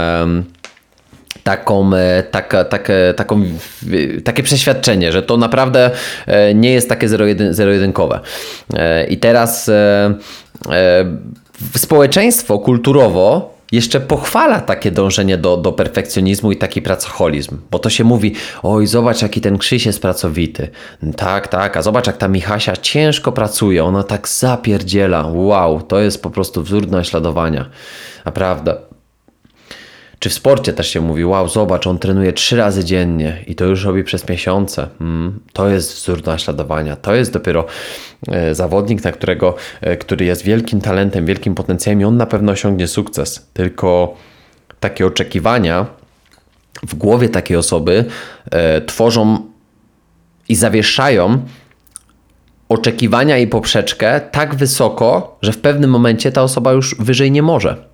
[1.48, 3.42] taką, e, taka, takie, taką,
[4.24, 5.90] takie przeświadczenie, że to naprawdę
[6.26, 7.08] e, nie jest takie
[7.50, 8.20] zero-jedynkowe.
[8.74, 9.70] E, I teraz
[11.76, 18.04] społeczeństwo kulturowo jeszcze pochwala takie dążenie do, do perfekcjonizmu i taki pracoholizm, bo to się
[18.04, 20.68] mówi, oj zobacz jaki ten Krzyś jest pracowity,
[21.16, 26.22] tak, tak, a zobacz jak ta Michasia ciężko pracuje, ona tak zapierdziela, wow, to jest
[26.22, 27.68] po prostu wzór do naśladowania,
[28.24, 28.87] naprawdę.
[30.18, 33.64] Czy w sporcie też się mówi, wow, zobacz, on trenuje trzy razy dziennie i to
[33.64, 34.88] już robi przez miesiące.
[35.00, 36.96] Mm, to jest wzór do naśladowania.
[36.96, 37.66] To jest dopiero
[38.28, 42.52] e, zawodnik, na którego, e, który jest wielkim talentem, wielkim potencjałem i on na pewno
[42.52, 43.48] osiągnie sukces.
[43.52, 44.14] Tylko
[44.80, 45.86] takie oczekiwania
[46.82, 48.04] w głowie takiej osoby
[48.50, 49.38] e, tworzą
[50.48, 51.42] i zawieszają
[52.68, 57.88] oczekiwania i poprzeczkę tak wysoko, że w pewnym momencie ta osoba już wyżej nie może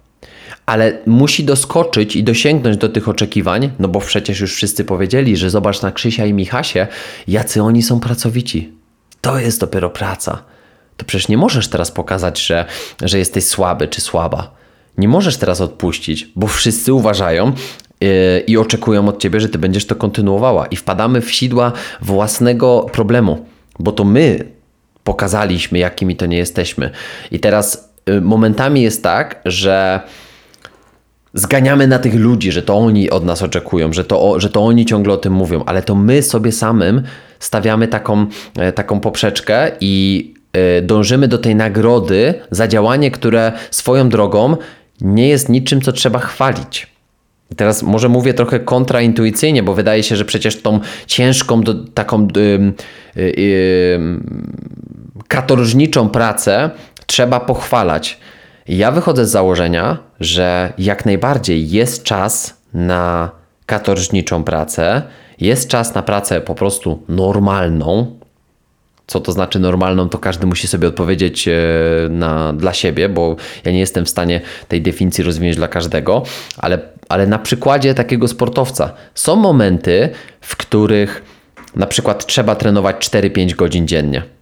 [0.66, 5.50] ale musi doskoczyć i dosięgnąć do tych oczekiwań, no bo przecież już wszyscy powiedzieli, że
[5.50, 6.86] zobacz na Krzysia i Michasie,
[7.28, 8.72] jacy oni są pracowici.
[9.20, 10.42] To jest dopiero praca.
[10.96, 12.64] To przecież nie możesz teraz pokazać, że,
[13.02, 14.54] że jesteś słaby czy słaba.
[14.98, 17.52] Nie możesz teraz odpuścić, bo wszyscy uważają,
[18.00, 18.08] yy,
[18.46, 20.66] i oczekują od ciebie, że ty będziesz to kontynuowała.
[20.66, 23.46] I wpadamy w sidła własnego problemu,
[23.78, 24.38] bo to my
[25.04, 26.90] pokazaliśmy, jakimi to nie jesteśmy.
[27.30, 30.00] I teraz yy, momentami jest tak, że
[31.34, 34.86] zganiamy na tych ludzi, że to oni od nas oczekują, że to, że to oni
[34.86, 37.02] ciągle o tym mówią, ale to my sobie samym
[37.38, 38.26] stawiamy taką,
[38.58, 40.34] e, taką poprzeczkę i
[40.78, 44.56] y, dążymy do tej nagrody za działanie, które swoją drogą
[45.00, 46.86] nie jest niczym, co trzeba chwalić.
[47.56, 52.72] Teraz może mówię trochę kontraintuicyjnie, bo wydaje się, że przecież tą ciężką, do, taką yy,
[53.16, 54.20] yy,
[55.28, 56.70] katorżniczą pracę
[57.06, 58.18] trzeba pochwalać.
[58.68, 63.30] Ja wychodzę z założenia, że jak najbardziej jest czas na
[63.66, 65.02] katorżniczą pracę,
[65.40, 68.18] jest czas na pracę po prostu normalną.
[69.06, 71.52] Co to znaczy normalną, to każdy musi sobie odpowiedzieć e,
[72.10, 76.22] na, dla siebie, bo ja nie jestem w stanie tej definicji rozwinąć dla każdego,
[76.56, 80.08] ale, ale na przykładzie takiego sportowca są momenty,
[80.40, 81.22] w których
[81.76, 84.33] na przykład trzeba trenować 4-5 godzin dziennie.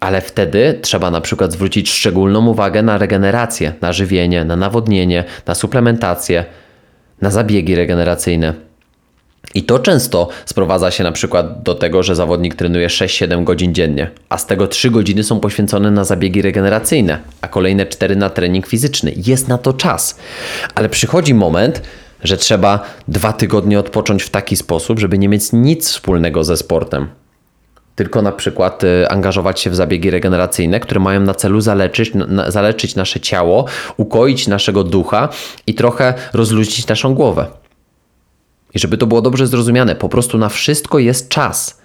[0.00, 5.54] Ale wtedy trzeba na przykład zwrócić szczególną uwagę na regenerację, na żywienie, na nawodnienie, na
[5.54, 6.44] suplementację,
[7.22, 8.68] na zabiegi regeneracyjne.
[9.54, 14.10] I to często sprowadza się na przykład do tego, że zawodnik trenuje 6-7 godzin dziennie,
[14.28, 18.66] a z tego 3 godziny są poświęcone na zabiegi regeneracyjne, a kolejne 4 na trening
[18.66, 19.12] fizyczny.
[19.26, 20.18] Jest na to czas.
[20.74, 21.82] Ale przychodzi moment,
[22.24, 27.08] że trzeba dwa tygodnie odpocząć w taki sposób, żeby nie mieć nic wspólnego ze sportem.
[27.98, 32.50] Tylko na przykład y, angażować się w zabiegi regeneracyjne, które mają na celu zaleczyć, na,
[32.50, 33.64] zaleczyć nasze ciało,
[33.96, 35.28] ukoić naszego ducha
[35.66, 37.46] i trochę rozluźnić naszą głowę.
[38.74, 41.80] I żeby to było dobrze zrozumiane, po prostu na wszystko jest czas.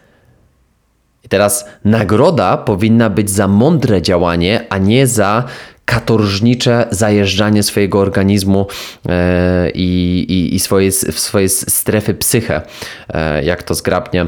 [1.24, 5.44] I teraz nagroda powinna być za mądre działanie, a nie za
[5.86, 8.68] katorżnicze zajeżdżanie swojego organizmu
[9.10, 12.62] e, i, i, i swojej, w swojej strefy psychę,
[13.10, 14.22] e, jak to zgrabnie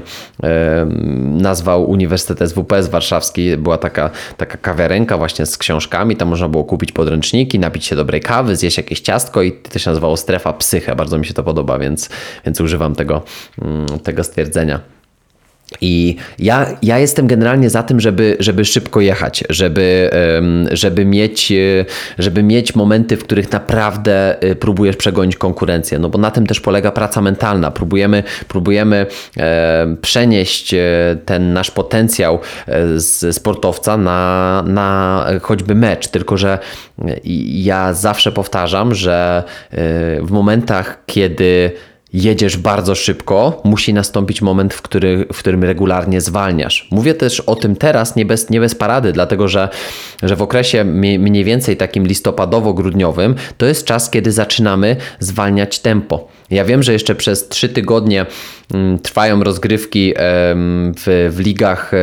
[0.44, 0.86] e,
[1.22, 3.58] nazwał Uniwersytet SWPS Warszawski.
[3.58, 8.22] Była taka, taka kawiarenka właśnie z książkami, tam można było kupić podręczniki, napić się dobrej
[8.22, 10.96] kawy, zjeść jakieś ciastko i to się nazywało strefa psychę.
[10.96, 12.10] Bardzo mi się to podoba, więc,
[12.46, 13.22] więc używam tego,
[13.62, 14.95] mm, tego stwierdzenia.
[15.82, 20.10] I ja, ja jestem generalnie za tym, żeby, żeby szybko jechać, żeby,
[20.72, 21.86] żeby, mieć, e,
[22.18, 26.00] żeby mieć momenty, w których naprawdę e, próbujesz przegonić konkurencję.
[26.00, 27.72] No bo na tym też polega praca mentalna.
[27.72, 29.06] Próbujemy, próbujemy
[30.02, 30.80] przenieść e,
[31.26, 32.40] ten nasz potencjał
[32.96, 36.08] z sportowca na, na choćby mecz.
[36.08, 36.60] Tylko, że
[37.46, 39.44] ja zawsze powtarzam, że
[40.22, 41.72] w momentach, kiedy
[42.16, 46.88] jedziesz bardzo szybko, musi nastąpić moment, w, który, w którym regularnie zwalniasz.
[46.92, 49.70] Mówię też o tym teraz nie bez, nie bez parady, dlatego że,
[50.24, 56.28] że w okresie mniej więcej takim listopadowo-grudniowym to jest czas, kiedy zaczynamy zwalniać tempo.
[56.50, 58.26] Ja wiem, że jeszcze przez trzy tygodnie
[58.74, 61.98] mm, trwają rozgrywki w, w, ligach, e,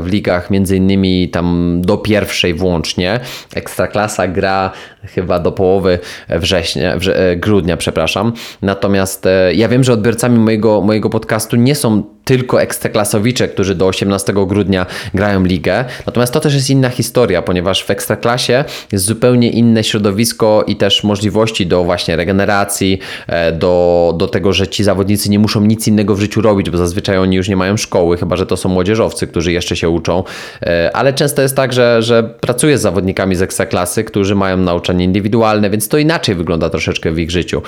[0.00, 3.20] w ligach między innymi tam do pierwszej włącznie.
[3.54, 4.70] Ekstraklasa gra
[5.04, 8.32] chyba do połowy września, e, grudnia, przepraszam.
[8.62, 13.86] Natomiast e, ja wiem, że odbiorcami mojego, mojego podcastu nie są tylko ekstraklasowicze, którzy do
[13.86, 15.84] 18 grudnia grają ligę.
[16.06, 21.04] Natomiast to też jest inna historia, ponieważ w ekstraklasie jest zupełnie inne środowisko i też
[21.04, 26.14] możliwości do właśnie regeneracji, e, do, do tego, że ci zawodnicy nie muszą nic innego
[26.14, 29.26] w życiu robić, bo zazwyczaj oni już nie mają szkoły, chyba że to są młodzieżowcy,
[29.26, 30.24] którzy jeszcze się uczą.
[30.62, 35.04] E, ale często jest tak, że, że pracuję z zawodnikami z ekstraklasy, którzy mają nauczanie
[35.04, 37.62] indywidualne, więc to inaczej wygląda troszeczkę w ich życiu.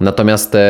[0.00, 0.60] Natomiast e,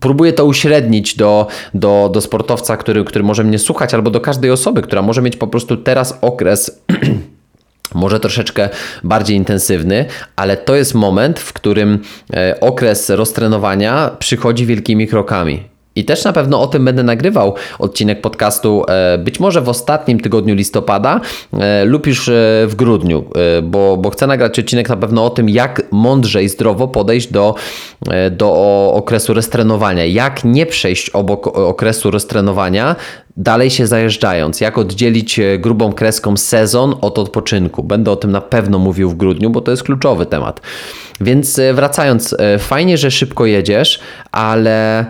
[0.00, 1.46] próbuję to uśrednić do,
[1.80, 5.36] do, do sportowca, który, który może mnie słuchać, albo do każdej osoby, która może mieć
[5.36, 6.80] po prostu teraz okres.
[7.94, 8.68] może troszeczkę
[9.04, 10.04] bardziej intensywny,
[10.36, 11.98] ale to jest moment, w którym
[12.34, 15.69] e, okres roztrenowania przychodzi wielkimi krokami.
[15.96, 20.20] I też na pewno o tym będę nagrywał odcinek podcastu e, być może w ostatnim
[20.20, 21.20] tygodniu listopada
[21.52, 22.32] e, lub już e,
[22.66, 23.24] w grudniu,
[23.62, 27.54] bo, bo chcę nagrać odcinek na pewno o tym, jak mądrze i zdrowo podejść do,
[28.30, 28.52] do
[28.94, 32.96] okresu restrenowania, jak nie przejść obok okresu restrenowania,
[33.36, 37.82] dalej się zajeżdżając, jak oddzielić grubą kreską sezon od odpoczynku.
[37.82, 40.60] Będę o tym na pewno mówił w grudniu, bo to jest kluczowy temat.
[41.20, 44.00] Więc wracając, fajnie, że szybko jedziesz,
[44.32, 45.06] ale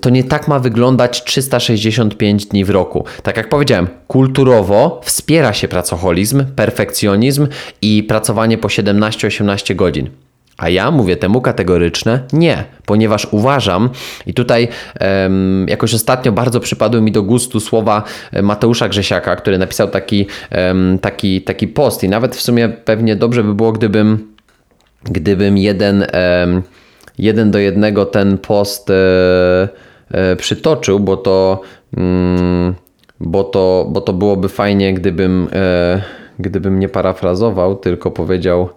[0.00, 3.04] to nie tak ma wyglądać 365 dni w roku.
[3.22, 7.46] Tak jak powiedziałem, kulturowo wspiera się pracoholizm, perfekcjonizm
[7.82, 10.10] i pracowanie po 17-18 godzin.
[10.56, 13.90] A ja mówię temu kategoryczne nie, ponieważ uważam,
[14.26, 14.68] i tutaj
[15.00, 20.26] um, jakoś ostatnio bardzo przypadły mi do gustu słowa e, Mateusza Grzesiaka, który napisał taki,
[20.56, 24.34] um, taki, taki post, i nawet w sumie pewnie dobrze by było, gdybym,
[25.04, 26.06] gdybym jeden.
[26.44, 26.62] Um,
[27.18, 28.94] jeden do jednego ten post e,
[30.10, 31.60] e, przytoczył, bo to,
[31.96, 32.74] mm,
[33.20, 35.48] bo, to, bo to byłoby fajnie, gdybym,
[36.38, 38.68] gdybym nie parafrazował, tylko powiedział,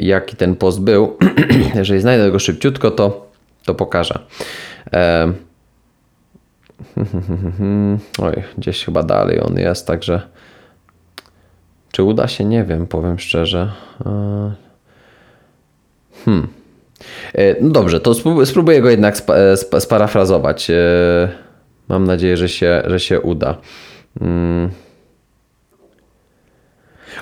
[0.00, 1.16] jaki ten post był.
[1.74, 3.30] Jeżeli znajdę go szybciutko, to,
[3.64, 4.18] to pokażę.
[4.92, 5.32] E,
[8.22, 10.22] Oj, gdzieś chyba dalej on jest, także
[11.92, 12.44] czy uda się?
[12.44, 13.72] Nie wiem, powiem szczerze.
[14.06, 14.52] E,
[16.24, 16.48] hmm.
[17.34, 18.14] E, no dobrze, to
[18.44, 19.16] spróbuję go jednak
[19.78, 20.70] sparafrazować.
[21.88, 23.58] Mam nadzieję, że się, że się uda.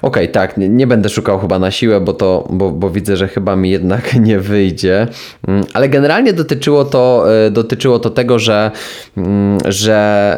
[0.03, 3.17] Okej, okay, tak, nie, nie, będę szukał chyba na siłę, bo, to, bo, bo widzę,
[3.17, 5.07] że chyba mi jednak nie wyjdzie.
[5.49, 8.71] Mm, ale generalnie dotyczyło to, e, dotyczyło to tego, że,
[9.17, 10.37] mm, że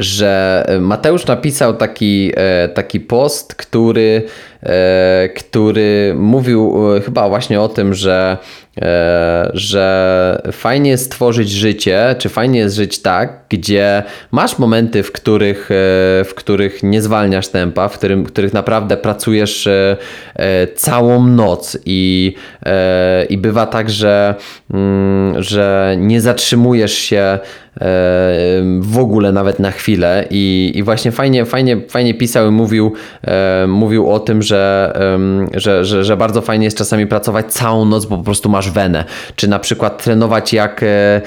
[0.00, 4.22] że Mateusz napisał taki, e, taki post, który,
[4.62, 6.74] e, który mówił
[7.04, 8.36] chyba właśnie o tym, że
[8.82, 15.12] E, że fajnie jest stworzyć życie, czy fajnie jest żyć tak, gdzie masz momenty, w
[15.12, 19.96] których, e, w których nie zwalniasz tempa, w którym, których naprawdę pracujesz e,
[20.76, 22.34] całą noc i,
[23.28, 24.34] i bywa tak, że,
[24.70, 27.38] mm, że nie zatrzymujesz się
[28.80, 32.92] w ogóle nawet na chwilę i, i właśnie fajnie, fajnie, fajnie pisał i mówił,
[33.68, 34.92] mówił o tym, że,
[35.54, 39.04] że, że, że bardzo fajnie jest czasami pracować całą noc, bo po prostu masz wenę,
[39.36, 41.20] czy na przykład trenować jak, e,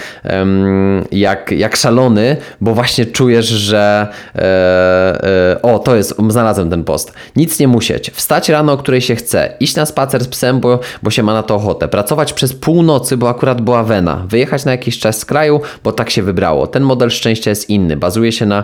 [1.12, 7.14] jak, jak szalony, bo właśnie czujesz, że e, e, o, to jest, znalazłem ten post.
[7.36, 8.12] Nic nie musieć.
[8.12, 9.54] Wstać rano, o której się chce.
[9.60, 11.88] Iść na spacer z psem, bo, bo się ma na to ochotę.
[11.88, 14.24] Pracować przez północy, bo akurat była wena.
[14.28, 16.24] Wyjechać na jakiś czas z kraju, bo tak się
[16.68, 17.98] Ten model szczęścia jest inny.
[17.98, 18.64] Bazuje się na,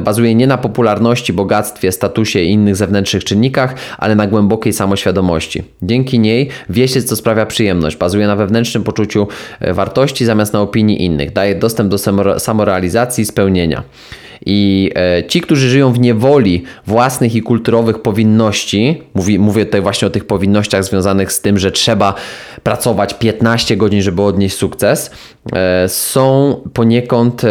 [0.00, 5.62] bazuje nie na popularności, bogactwie, statusie i innych zewnętrznych czynnikach, ale na głębokiej samoświadomości.
[5.82, 9.28] Dzięki niej wie się, co sprawia przyjemność bazuje na wewnętrznym poczuciu
[9.60, 11.32] e, wartości zamiast na opinii innych.
[11.32, 11.98] Daje dostęp do
[12.38, 13.82] samorealizacji i spełnienia.
[14.46, 20.08] I e, ci, którzy żyją w niewoli własnych i kulturowych powinności, mówi, mówię tutaj właśnie
[20.08, 22.14] o tych powinnościach związanych z tym, że trzeba
[22.62, 25.39] pracować 15 godzin, żeby odnieść sukces, e,
[25.88, 27.48] są poniekąd, e,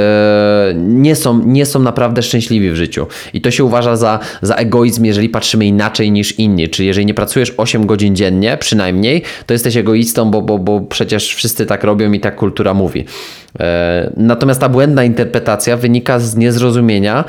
[0.78, 3.08] nie są, nie są naprawdę szczęśliwi w życiu.
[3.34, 6.70] I to się uważa za, za egoizm, jeżeli patrzymy inaczej niż inni.
[6.70, 11.36] Czyli jeżeli nie pracujesz 8 godzin dziennie, przynajmniej, to jesteś egoistą, bo, bo, bo przecież
[11.36, 13.06] wszyscy tak robią i tak kultura mówi.
[14.18, 17.24] Natomiast ta błędna interpretacja wynika z niezrozumienia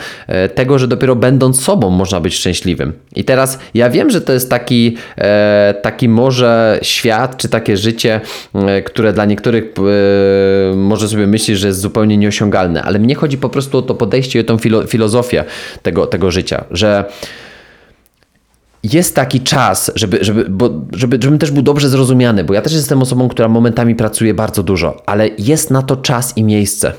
[0.54, 2.92] tego, że dopiero będąc sobą można być szczęśliwym.
[3.16, 4.96] I teraz ja wiem, że to jest taki,
[5.82, 8.20] taki może świat, czy takie życie,
[8.54, 9.70] e, które dla niektórych e,
[10.76, 14.38] może sobie myśleć, że jest zupełnie nieosiągalne, ale mnie chodzi po prostu o to podejście
[14.38, 15.44] i o tą filo filozofię
[15.82, 17.04] tego, tego życia, że
[18.82, 22.72] jest taki czas, żeby, żeby, bo, żeby, żebym też był dobrze zrozumiany, bo ja też
[22.72, 26.92] jestem osobą, która momentami pracuje bardzo dużo, ale jest na to czas i miejsce.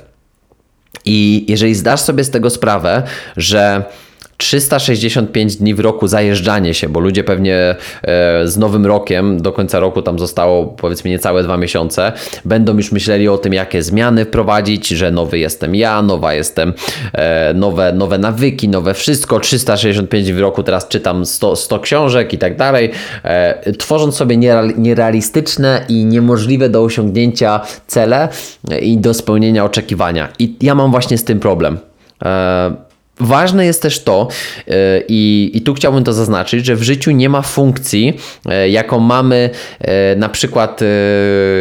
[1.06, 3.04] I jeżeli zdasz sobie z tego sprawę,
[3.38, 3.84] że
[4.42, 9.80] 365 dni w roku zajeżdżanie się, bo ludzie pewnie e, z nowym rokiem, do końca
[9.80, 12.12] roku tam zostało powiedzmy niecałe dwa miesiące,
[12.46, 16.74] będą już myśleli o tym, jakie zmiany wprowadzić, że nowy jestem ja, nowa jestem,
[17.14, 22.34] e, nowe, nowe nawyki, nowe wszystko, 365 dni w roku, teraz czytam 100, 100 książek
[22.34, 22.92] i tak dalej,
[23.24, 24.38] e, tworząc sobie
[24.78, 28.30] nierealistyczne i niemożliwe do osiągnięcia cele
[28.82, 30.30] i do spełnienia oczekiwania.
[30.39, 31.78] I ja mam właśnie z tym problem.
[33.22, 34.28] Ważne jest też to,
[34.67, 34.74] e,
[35.07, 39.49] i, i tu chciałbym to zaznaczyć, że w życiu nie ma funkcji, e, jaką mamy
[39.80, 40.82] e, na przykład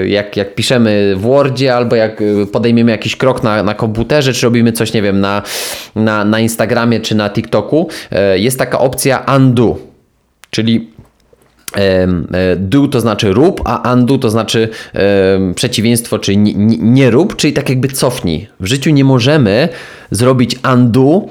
[0.06, 4.72] jak, jak piszemy w Wordzie, albo jak podejmiemy jakiś krok na, na komputerze, czy robimy
[4.72, 5.42] coś, nie wiem, na,
[5.96, 7.88] na, na Instagramie czy na TikToku.
[8.34, 9.78] Jest taka opcja undo,
[10.50, 10.88] czyli
[12.56, 14.68] do to znaczy rób, a undo to znaczy
[15.54, 18.48] przeciwieństwo, czyli nie, nie rób, czyli tak jakby cofnij.
[18.60, 19.68] W życiu nie możemy
[20.10, 21.28] zrobić undo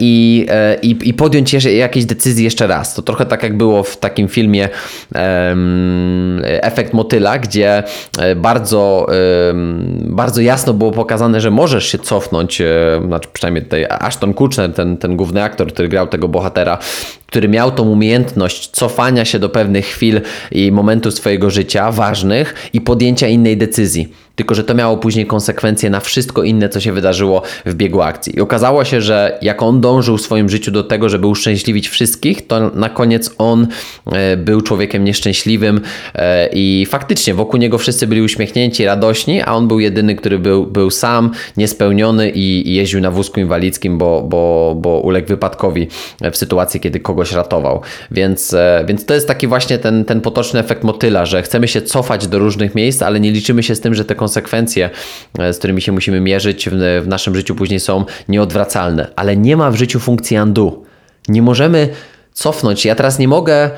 [0.00, 2.94] i, e, i, i podjąć jakieś decyzje jeszcze raz.
[2.94, 4.68] To trochę tak jak było w takim filmie
[5.14, 7.82] um, Efekt Motyla, gdzie
[8.18, 9.06] e, bardzo,
[9.48, 12.62] um, bardzo jasno było pokazane, że możesz się cofnąć,
[13.06, 16.78] znaczy przynajmniej tutaj Ashton Kutcher, ten, ten główny aktor, który grał tego bohatera,
[17.26, 20.20] który miał tą umiejętność cofania się do pewnych chwil
[20.50, 25.90] i momentów swojego życia ważnych i podjęcia innej decyzji tylko że to miało później konsekwencje
[25.90, 28.36] na wszystko inne, co się wydarzyło w biegu akcji.
[28.36, 32.46] I okazało się, że jak on dążył w swoim życiu do tego, żeby uszczęśliwić wszystkich,
[32.46, 33.66] to na koniec on
[34.12, 35.80] e, był człowiekiem nieszczęśliwym
[36.14, 40.66] e, i faktycznie wokół niego wszyscy byli uśmiechnięci, radośni, a on był jedyny, który był,
[40.66, 45.88] był sam, niespełniony i, jeździł na wózku inwalidzkim, bo, bo, bo uległ wypadkowi
[46.32, 47.80] w sytuacji, kiedy kogoś ratował.
[48.10, 51.82] Więc, e, więc to jest taki właśnie ten, ten potoczny efekt motyla, że chcemy się
[51.82, 54.90] cofać do różnych miejsc, ale nie liczymy się z tym, że te konsekwencje,
[55.38, 59.10] e, z którymi się musimy mierzyć w, w naszym życiu później są nieodwracalne.
[59.16, 60.82] Ale nie ma w życiu funkcji undo.
[61.28, 61.88] Nie możemy
[62.32, 62.84] cofnąć.
[62.84, 63.70] Ja teraz nie mogę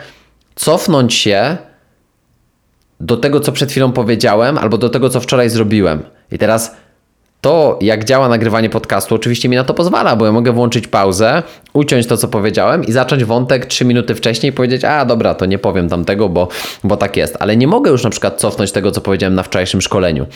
[0.55, 1.57] cofnąć się
[3.01, 6.03] do tego, co przed chwilą powiedziałem, albo do tego, co wczoraj zrobiłem.
[6.33, 6.77] I teraz
[7.43, 11.43] to, jak działa nagrywanie podcastu, oczywiście mi na to pozwala, bo ja mogę włączyć pauzę,
[11.73, 15.47] uciąć to, co powiedziałem i zacząć wątek 3 minuty wcześniej i powiedzieć, a dobra, to
[15.47, 16.49] nie powiem tamtego, bo,
[16.85, 17.37] bo tak jest.
[17.41, 20.27] Ale nie mogę już na przykład cofnąć tego, co powiedziałem na wczorajszym szkoleniu.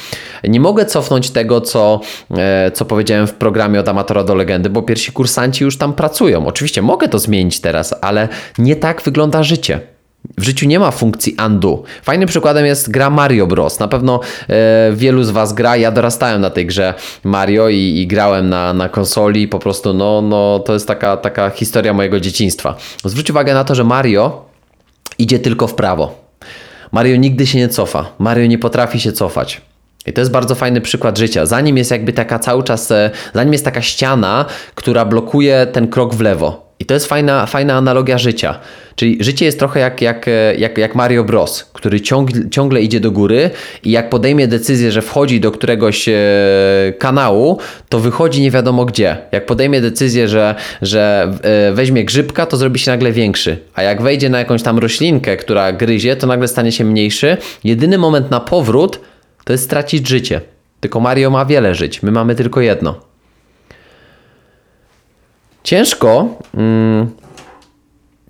[0.44, 2.00] Nie mogę cofnąć tego, co,
[2.30, 6.46] e, co powiedziałem w programie od amatora do legendy, bo pierwsi kursanci już tam pracują.
[6.46, 8.28] Oczywiście mogę to zmienić teraz, ale
[8.58, 9.95] nie tak wygląda życie.
[10.38, 11.82] W życiu nie ma funkcji undo.
[12.02, 13.78] Fajnym przykładem jest gra Mario Bros.
[13.78, 15.76] Na pewno e, wielu z Was gra.
[15.76, 19.48] Ja dorastałem na tej grze Mario i, i grałem na, na konsoli.
[19.48, 22.76] Po prostu, no, no, to jest taka, taka historia mojego dzieciństwa.
[23.04, 24.44] Zwróć uwagę na to, że Mario
[25.18, 26.26] idzie tylko w prawo.
[26.92, 28.06] Mario nigdy się nie cofa.
[28.18, 29.60] Mario nie potrafi się cofać.
[30.06, 31.46] I to jest bardzo fajny przykład życia.
[31.46, 36.14] Zanim jest jakby taka cały czas, e, zanim jest taka ściana, która blokuje ten krok
[36.14, 36.65] w lewo.
[36.78, 38.58] I to jest fajna, fajna analogia życia.
[38.96, 40.26] Czyli życie jest trochę jak, jak,
[40.58, 43.50] jak, jak Mario Bros, który ciągle, ciągle idzie do góry
[43.84, 46.14] i jak podejmie decyzję, że wchodzi do któregoś e,
[46.98, 47.58] kanału,
[47.88, 49.16] to wychodzi nie wiadomo gdzie.
[49.32, 53.58] Jak podejmie decyzję, że, że e, weźmie grzybka, to zrobi się nagle większy.
[53.74, 57.36] A jak wejdzie na jakąś tam roślinkę, która gryzie, to nagle stanie się mniejszy.
[57.64, 59.00] Jedyny moment na powrót
[59.44, 60.40] to jest stracić życie.
[60.80, 63.05] Tylko Mario ma wiele żyć, my mamy tylko jedno.
[65.66, 66.28] Ciężko.
[66.54, 67.10] Mm,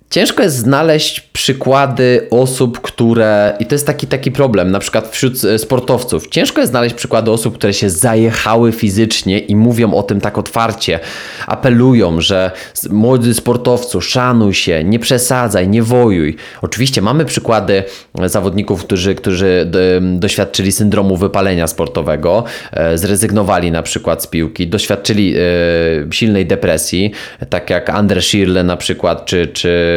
[0.09, 3.57] ciężko jest znaleźć przykłady osób, które.
[3.59, 6.27] I to jest taki, taki problem, na przykład wśród e, sportowców.
[6.27, 10.99] Ciężko jest znaleźć przykłady osób, które się zajechały fizycznie i mówią o tym tak otwarcie.
[11.47, 12.51] Apelują, że
[12.89, 16.35] młody sportowcu, szanuj się, nie przesadzaj, nie wojuj.
[16.61, 17.83] Oczywiście mamy przykłady
[18.25, 26.13] zawodników, którzy, którzy doświadczyli syndromu wypalenia sportowego, e, zrezygnowali na przykład z piłki, doświadczyli e,
[26.13, 27.11] silnej depresji,
[27.49, 29.96] tak jak Andre Schirle na przykład, czy, czy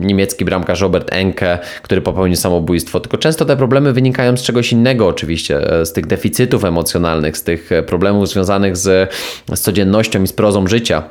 [0.00, 3.00] niemiecki bramkarz Robert Enke, który popełnił samobójstwo.
[3.00, 7.72] Tylko często te problemy wynikają z czegoś innego, oczywiście, z tych deficytów emocjonalnych, z tych
[7.72, 9.12] e, problemów związanych z,
[9.54, 11.02] z codziennością i z prozą życia.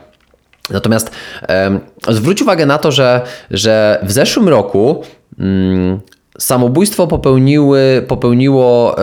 [0.70, 1.12] Natomiast
[1.50, 5.04] e, zwróć uwagę na to, że, że w zeszłym roku
[5.40, 6.00] mm,
[6.38, 8.96] Samobójstwo popełniły, popełniło e,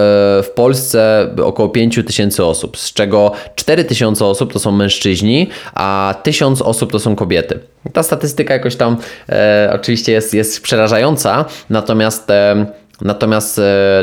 [0.43, 6.15] w Polsce około 5 tysięcy osób, z czego 4 tysiące osób to są mężczyźni, a
[6.23, 7.61] 1000 osób to są kobiety.
[7.93, 8.97] Ta statystyka jakoś tam
[9.29, 12.67] e, oczywiście jest, jest przerażająca, natomiast e,
[13.01, 13.61] Natomiast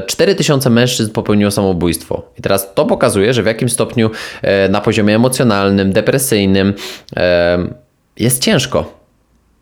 [0.08, 2.24] 4000 mężczyzn popełniło samobójstwo.
[2.40, 4.10] I teraz to pokazuje, że w jakim stopniu
[4.70, 6.74] na poziomie emocjonalnym, depresyjnym
[8.18, 9.01] jest ciężko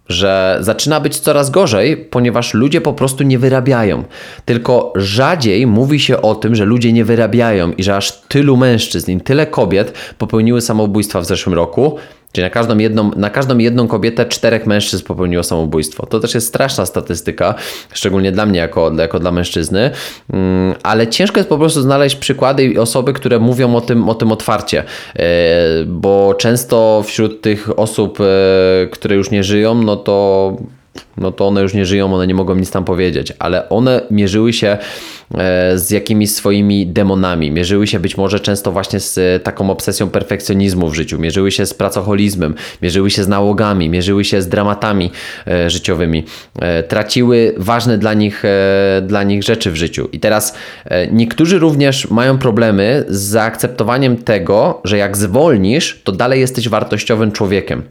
[0.10, 4.04] że zaczyna być coraz gorzej, ponieważ ludzie po prostu nie wyrabiają.
[4.46, 9.12] Tylko rzadziej mówi się o tym, że ludzie nie wyrabiają i że aż tylu mężczyzn
[9.12, 11.98] i tyle kobiet popełniły samobójstwa w zeszłym roku,
[12.32, 16.06] Czyli na każdą, jedną, na każdą jedną kobietę czterech mężczyzn popełniło samobójstwo.
[16.06, 17.56] To też jest straszna statystyka,
[17.94, 19.92] szczególnie dla mnie jako, jako dla mężczyzny,
[20.34, 24.16] mm, ale ciężko jest po prostu znaleźć przykłady i osoby, które mówią o tym, o
[24.16, 24.84] tym otwarcie,
[25.16, 25.26] e,
[25.86, 30.58] bo często wśród tych osób, e, które już nie żyją, no to
[31.18, 34.54] no to one już nie żyją, one nie mogą nic tam powiedzieć, ale one mierzyły
[34.54, 34.78] się e,
[35.78, 40.94] z jakimiś swoimi demonami, mierzyły się być może często właśnie z taką obsesją perfekcjonizmu w
[40.94, 45.12] życiu, mierzyły się z pracoholizmem, mierzyły się z nałogami, mierzyły się z dramatami
[45.48, 46.24] e, życiowymi,
[46.60, 48.44] e, traciły ważne dla nich,
[49.02, 50.10] dla nich rzeczy w życiu.
[50.12, 50.56] I teraz
[51.12, 57.84] niektórzy również mają problemy z zaakceptowaniem tego, że jak zwolnisz, to dalej jesteś wartościowym człowiekiem,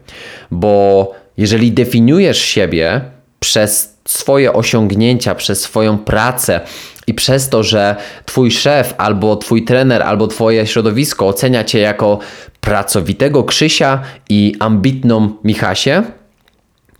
[0.50, 3.00] bo jeżeli definiujesz siebie
[3.40, 6.60] przez swoje osiągnięcia, przez swoją pracę
[7.06, 12.18] i przez to, że twój szef, albo twój trener, albo twoje środowisko ocenia cię jako
[12.60, 16.02] pracowitego Krzysia i ambitną Michasię,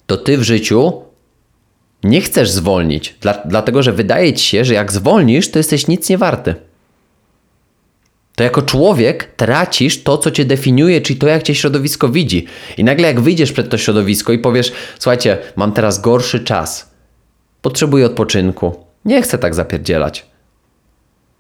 [0.07, 1.03] to ty w życiu
[2.05, 6.09] nie chcesz zwolnić, dla, dlatego że wydaje ci się, że jak zwolnisz, to jesteś nic
[6.09, 6.67] nie warty
[8.39, 12.47] to jako człowiek tracisz to, co cię definiuje, czyli to, jak cię środowisko widzi.
[12.76, 16.91] I nagle, jak wyjdziesz przed to środowisko i powiesz: Słuchajcie, mam teraz gorszy czas,
[17.62, 20.26] potrzebuję odpoczynku, nie chcę tak zapierdzielać.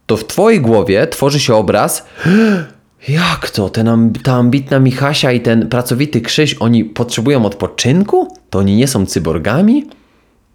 [0.06, 2.06] To w twojej głowie tworzy się obraz.
[3.08, 3.70] Jak to?
[3.70, 8.36] Ten, ta ambitna Michasia i ten pracowity Krzyś, oni potrzebują odpoczynku?
[8.50, 9.86] To oni nie są cyborgami?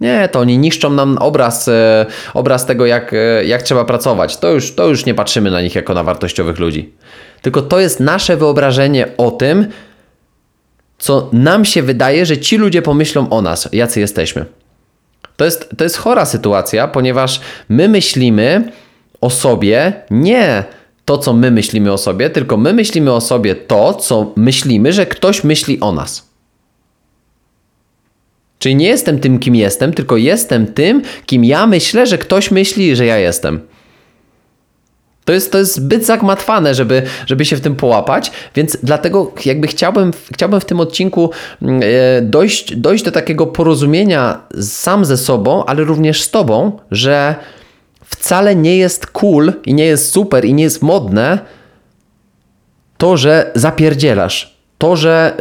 [0.04, 4.38] Nie, to oni niszczą nam obraz, e, obraz tego, jak, e, jak trzeba pracować.
[4.38, 6.94] To już, to już nie patrzymy na nich jako na wartościowych ludzi.
[7.42, 9.68] Tylko to jest nasze wyobrażenie o tym,
[10.98, 14.46] co nam się wydaje, że ci ludzie pomyślą o nas, jacy jesteśmy.
[15.38, 18.72] To jest, to jest chora sytuacja, ponieważ my myślimy
[19.22, 20.64] o sobie nie
[21.06, 25.06] to, co my myślimy o sobie, tylko my myślimy o sobie to, co myślimy, że
[25.06, 26.33] ktoś myśli o nas.
[28.64, 32.96] Czyli nie jestem tym, kim jestem, tylko jestem tym, kim ja myślę, że ktoś myśli,
[32.96, 33.62] że ja jestem.
[35.26, 39.68] To jest, to jest zbyt zagmatwane, żeby, żeby się w tym połapać, więc dlatego jakby
[39.68, 41.30] chciałbym, chciałbym w tym odcinku
[41.62, 47.36] mm, e, dojść, dojść do takiego porozumienia sam ze sobą, ale również z tobą, że
[48.06, 51.40] wcale nie jest cool i nie jest super i nie jest modne
[52.98, 54.53] to, że zapierdzielasz.
[54.78, 55.38] To, że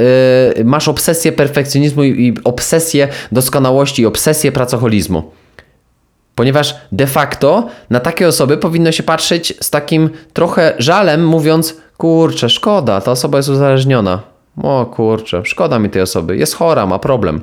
[0.56, 5.32] yy, masz obsesję perfekcjonizmu i, i obsesję doskonałości i obsesję pracoholizmu.
[6.34, 12.48] Ponieważ de facto na takie osoby powinno się patrzeć z takim trochę żalem, mówiąc: Kurczę,
[12.48, 14.22] szkoda, ta osoba jest uzależniona.
[14.62, 17.40] O kurczę, szkoda mi tej osoby, jest chora, ma problem.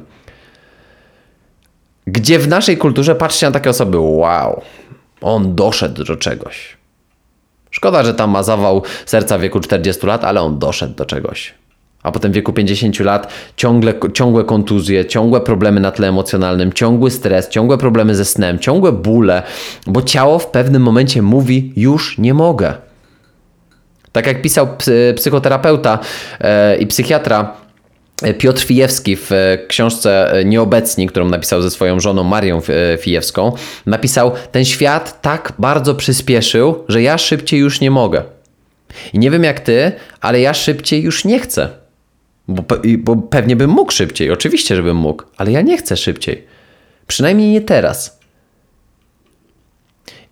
[2.07, 4.61] Gdzie w naszej kulturze patrzcie na takie osoby: Wow,
[5.21, 6.77] on doszedł do czegoś.
[7.71, 11.53] Szkoda, że tam ma zawał serca w wieku 40 lat, ale on doszedł do czegoś
[12.03, 17.11] a potem w wieku 50 lat ciągle, ciągłe kontuzje, ciągłe problemy na tle emocjonalnym, ciągły
[17.11, 19.43] stres, ciągłe problemy ze snem, ciągłe bóle,
[19.87, 22.73] bo ciało w pewnym momencie mówi: Już nie mogę.
[24.11, 24.67] Tak jak pisał
[25.15, 25.99] psychoterapeuta
[26.39, 27.53] e, i psychiatra
[28.23, 32.61] e, Piotr Fijewski w e, książce Nieobecni, którą napisał ze swoją żoną Marią
[32.99, 33.51] Fijewską,
[33.85, 38.23] napisał: Ten świat tak bardzo przyspieszył, że ja szybciej już nie mogę.
[39.13, 39.91] I nie wiem jak ty,
[40.21, 41.78] ale ja szybciej już nie chcę.
[42.49, 42.63] Bo,
[42.97, 46.43] bo pewnie bym mógł szybciej, oczywiście, żebym mógł, ale ja nie chcę szybciej.
[47.07, 48.19] Przynajmniej nie teraz.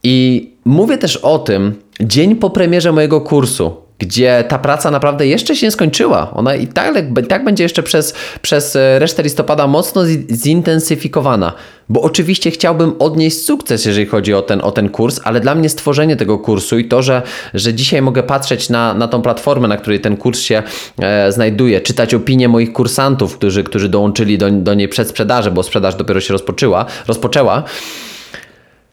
[0.04, 5.56] I mówię też o tym dzień po premierze mojego kursu, gdzie ta praca naprawdę jeszcze
[5.56, 6.32] się nie skończyła.
[6.34, 11.54] Ona i tak, i tak będzie jeszcze przez, przez e, resztę listopada mocno zintensyfikowana.
[11.90, 15.70] Bo oczywiście chciałbym odnieść sukces, jeżeli chodzi o ten, o ten kurs, ale dla mnie
[15.70, 17.22] stworzenie tego kursu i to, że,
[17.54, 20.64] że dzisiaj mogę patrzeć na, na tą platformę, na której ten kurs się
[21.00, 25.64] e, znajduje, czytać opinie moich kursantów, którzy, którzy dołączyli do, do niej przed sprzedaży, bo
[25.64, 27.64] sprzedaż dopiero się rozpoczęła, rozpoczęła,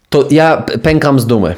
[0.08, 1.54] to ja pękam z dumy.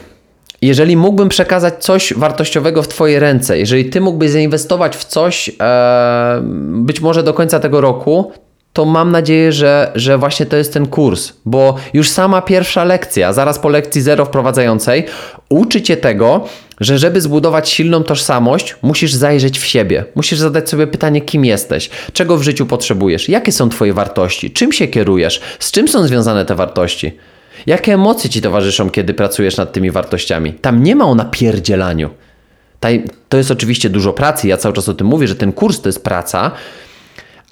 [0.62, 6.40] Jeżeli mógłbym przekazać coś wartościowego w Twoje ręce, jeżeli Ty mógłbyś zainwestować w coś e,
[6.62, 8.32] być może do końca tego roku,
[8.72, 13.32] to mam nadzieję, że, że właśnie to jest ten kurs, bo już sama pierwsza lekcja,
[13.32, 15.04] zaraz po lekcji zero wprowadzającej,
[15.48, 16.44] uczy Cię tego,
[16.80, 20.04] że żeby zbudować silną tożsamość, musisz zajrzeć w siebie.
[20.14, 24.72] Musisz zadać sobie pytanie, kim jesteś, czego w życiu potrzebujesz, jakie są Twoje wartości, czym
[24.72, 27.12] się kierujesz, z czym są związane te wartości.
[27.66, 30.52] Jakie emocje ci towarzyszą, kiedy pracujesz nad tymi wartościami?
[30.52, 32.11] Tam nie ma o napierdzielaniu.
[33.28, 34.48] To jest oczywiście dużo pracy.
[34.48, 36.50] Ja cały czas o tym mówię, że ten kurs to jest praca,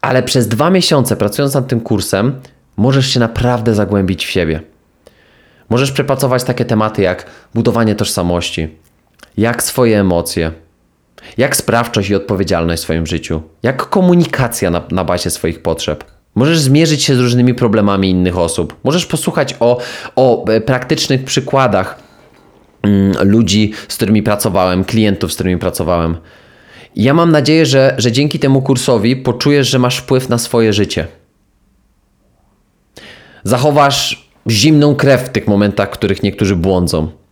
[0.00, 2.40] ale przez dwa miesiące pracując nad tym kursem,
[2.76, 4.61] możesz się naprawdę zagłębić w siebie.
[5.68, 8.68] Możesz przepracować takie tematy jak budowanie tożsamości,
[9.36, 10.52] jak swoje emocje,
[11.36, 16.59] jak sprawczość i odpowiedzialność w swoim życiu, jak komunikacja na, na bazie swoich potrzeb Możesz
[16.59, 18.76] zmierzyć się z różnymi problemami innych osób.
[18.85, 19.78] Możesz posłuchać o,
[20.16, 21.99] o e, praktycznych przykładach
[22.82, 26.16] mm, ludzi, z którymi pracowałem, klientów, z którymi pracowałem.
[26.97, 31.07] Ja mam nadzieję, że, że dzięki temu kursowi poczujesz, że masz wpływ na swoje życie.
[33.45, 37.24] Zachowasz zimną krew w tych momentach, w których niektórzy błądzą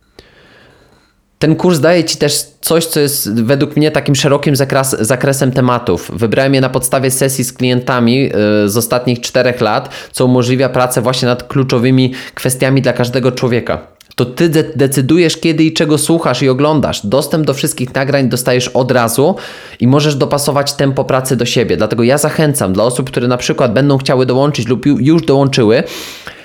[1.39, 6.11] ten kurs daje Ci też coś, co jest według mnie takim szerokim zakres, zakresem tematów.
[6.13, 8.29] Wybrałem je na podstawie sesji z klientami yy,
[8.69, 13.93] z ostatnich czterech lat, co umożliwia pracę właśnie nad kluczowymi kwestiami dla każdego człowieka.
[14.15, 17.05] To Ty de decydujesz, kiedy i czego słuchasz i oglądasz.
[17.05, 19.35] Dostęp do wszystkich nagrań dostajesz od razu
[19.79, 21.77] i możesz dopasować tempo pracy do siebie.
[21.77, 25.83] Dlatego ja zachęcam dla osób, które na przykład będą chciały dołączyć lub już dołączyły,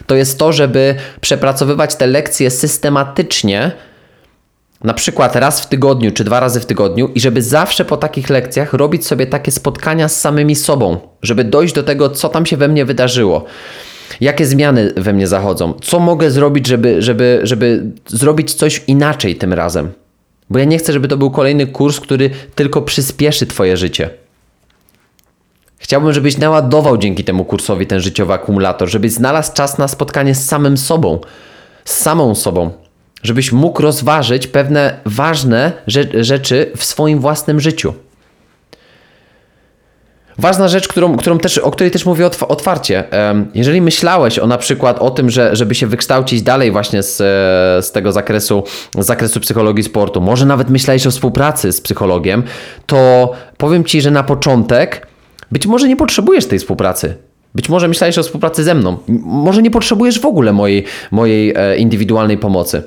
[0.07, 3.73] to jest to, żeby przepracowywać te lekcje systematycznie
[4.85, 8.31] na przykład raz w tygodniu czy dwa razy w tygodniu i żeby zawsze po takich
[8.31, 12.57] lekcjach robić sobie takie spotkania z samymi sobą, żeby dojść do tego, co tam się
[12.57, 13.45] we mnie wydarzyło.
[14.21, 15.75] Jakie zmiany we mnie zachodzą?
[15.83, 19.91] Co mogę zrobić, żeby, żeby, żeby zrobić coś inaczej tym razem?
[20.51, 24.11] Bo ja nie chcę, żeby to był kolejny kurs, który tylko przyspieszy Twoje życie.
[25.79, 30.47] Chciałbym, żebyś naładował dzięki temu kursowi ten życiowy akumulator, żebyś znalazł czas na spotkanie z
[30.47, 31.21] samym sobą,
[31.85, 32.71] z samą sobą,
[33.23, 35.73] żebyś mógł rozważyć pewne ważne
[36.21, 37.95] rzeczy w swoim własnym życiu.
[40.39, 43.05] Ważna rzecz, którą, którą też, o której też mówię otwarcie.
[43.55, 47.17] Jeżeli myślałeś o na przykład o tym, że, żeby się wykształcić dalej właśnie z,
[47.87, 48.63] z tego zakresu,
[48.99, 52.43] z zakresu psychologii sportu, może nawet myślałeś o współpracy z psychologiem,
[52.87, 55.07] to powiem Ci, że na początek
[55.53, 57.15] być może nie potrzebujesz tej współpracy.
[57.55, 58.97] Być może myślałeś o współpracy ze mną.
[59.25, 62.83] Może nie potrzebujesz w ogóle mojej, mojej e, indywidualnej pomocy.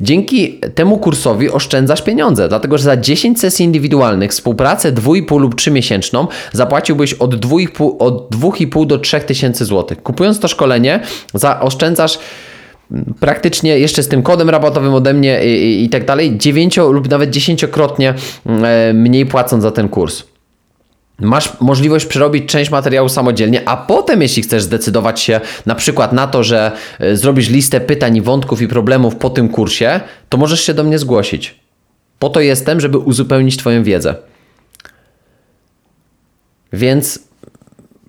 [0.00, 5.70] Dzięki temu kursowi oszczędzasz pieniądze, dlatego że za 10 sesji indywidualnych, współpracę 2,5 lub 3
[5.70, 10.02] miesięczną zapłaciłbyś od 2,5, od 2,5 do 3 tysięcy złotych.
[10.02, 11.00] Kupując to szkolenie,
[11.34, 12.18] zaoszczędzasz
[13.20, 17.10] praktycznie jeszcze z tym kodem rabatowym ode mnie i, i, i tak dalej, dziewięcio lub
[17.10, 18.14] nawet dziesięciokrotnie
[18.46, 20.22] e, mniej płacąc za ten kurs.
[21.20, 26.26] Masz możliwość przerobić część materiału samodzielnie, a potem, jeśli chcesz zdecydować się na przykład na
[26.26, 30.74] to, że e, zrobisz listę pytań, wątków i problemów po tym kursie, to możesz się
[30.74, 31.60] do mnie zgłosić.
[32.18, 34.14] Po to jestem, żeby uzupełnić Twoją wiedzę.
[36.72, 37.18] Więc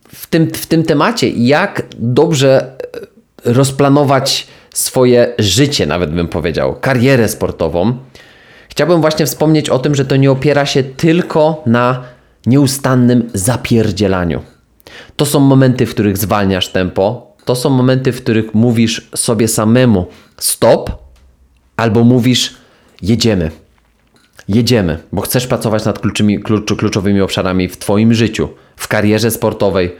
[0.08, 2.78] w tym, w tym temacie, jak dobrze
[3.46, 7.98] e, rozplanować swoje życie, nawet bym powiedział, karierę sportową,
[8.70, 12.17] chciałbym właśnie wspomnieć o tym, że to nie opiera się tylko na
[12.48, 14.42] nieustannym zapierdzielaniu.
[15.16, 20.06] To są momenty, w których zwalniasz tempo, to są momenty, w których mówisz sobie samemu
[20.38, 20.92] stop,
[21.78, 22.56] albo mówisz
[23.02, 23.52] jedziemy.
[24.48, 29.96] Jedziemy, bo chcesz pracować nad kluczymi, klucz, kluczowymi obszarami w Twoim życiu, w karierze sportowej.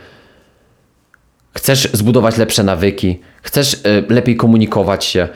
[1.56, 3.78] Chcesz zbudować lepsze nawyki, chcesz y,
[4.08, 5.28] lepiej komunikować się,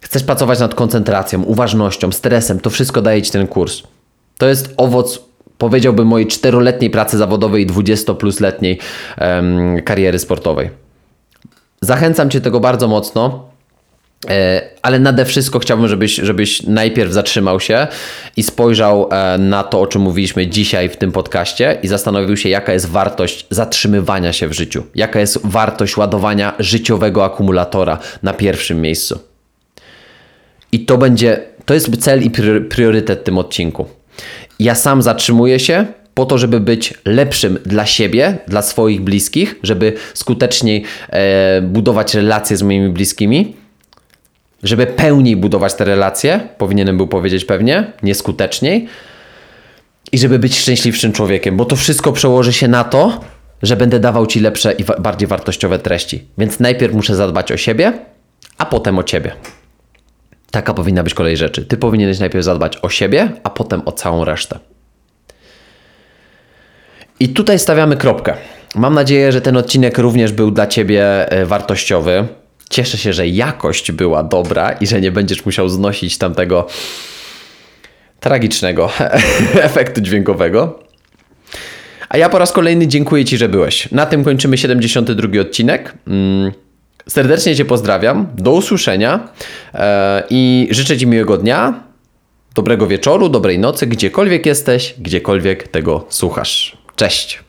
[0.00, 2.60] chcesz pracować nad koncentracją, uważnością, stresem.
[2.60, 3.82] To wszystko daje Ci ten kurs.
[4.38, 5.20] To jest owoc,
[5.58, 8.78] powiedziałbym, mojej czteroletniej pracy zawodowej i 20 plus letniej
[9.20, 10.70] um, kariery sportowej.
[11.80, 13.56] Zachęcam Cię tego bardzo mocno.
[14.28, 17.86] E, ale nade wszystko chciałbym, żebyś, żebyś najpierw zatrzymał się
[18.36, 22.48] i spojrzał e, na to, o czym mówiliśmy dzisiaj w tym podcaście i zastanowił się,
[22.48, 28.80] jaka jest wartość zatrzymywania się w życiu, jaka jest wartość ładowania życiowego akumulatora na pierwszym
[28.80, 29.18] miejscu.
[30.72, 32.30] I to będzie, to jest cel i
[32.68, 33.86] priorytet w tym odcinku.
[34.58, 39.92] Ja sam zatrzymuję się po to, żeby być lepszym dla siebie, dla swoich bliskich, żeby
[40.14, 43.54] skuteczniej e, budować relacje z moimi bliskimi
[44.62, 48.88] żeby pełniej budować te relacje, powinienem był powiedzieć pewnie, nieskuteczniej,
[50.12, 53.20] i żeby być szczęśliwszym człowiekiem, bo to wszystko przełoży się na to,
[53.62, 56.24] że będę dawał ci lepsze i bardziej wartościowe treści.
[56.38, 57.92] Więc najpierw muszę zadbać o siebie,
[58.58, 59.32] a potem o ciebie.
[60.56, 61.64] Taka powinna być kolej rzeczy.
[61.64, 64.58] Ty powinieneś najpierw zadbać o siebie, a potem o całą resztę.
[67.20, 68.34] I tutaj stawiamy kropkę.
[68.74, 72.26] Mam nadzieję, że ten odcinek również był dla Ciebie e, wartościowy.
[72.70, 76.66] Cieszę się, że jakość była dobra i że nie będziesz musiał znosić tamtego
[78.20, 78.90] tragicznego
[79.68, 80.78] efektu dźwiękowego.
[82.08, 83.92] A ja po raz kolejny dziękuję Ci, że byłeś.
[83.92, 85.94] Na tym kończymy 72 odcinek.
[87.08, 88.26] Serdecznie Cię pozdrawiam.
[88.34, 89.28] Do usłyszenia
[89.74, 91.80] e, i życzę Ci miłego dnia,
[92.54, 96.76] dobrego wieczoru, dobrej nocy, gdziekolwiek jesteś, gdziekolwiek tego słuchasz.
[96.96, 97.45] Cześć.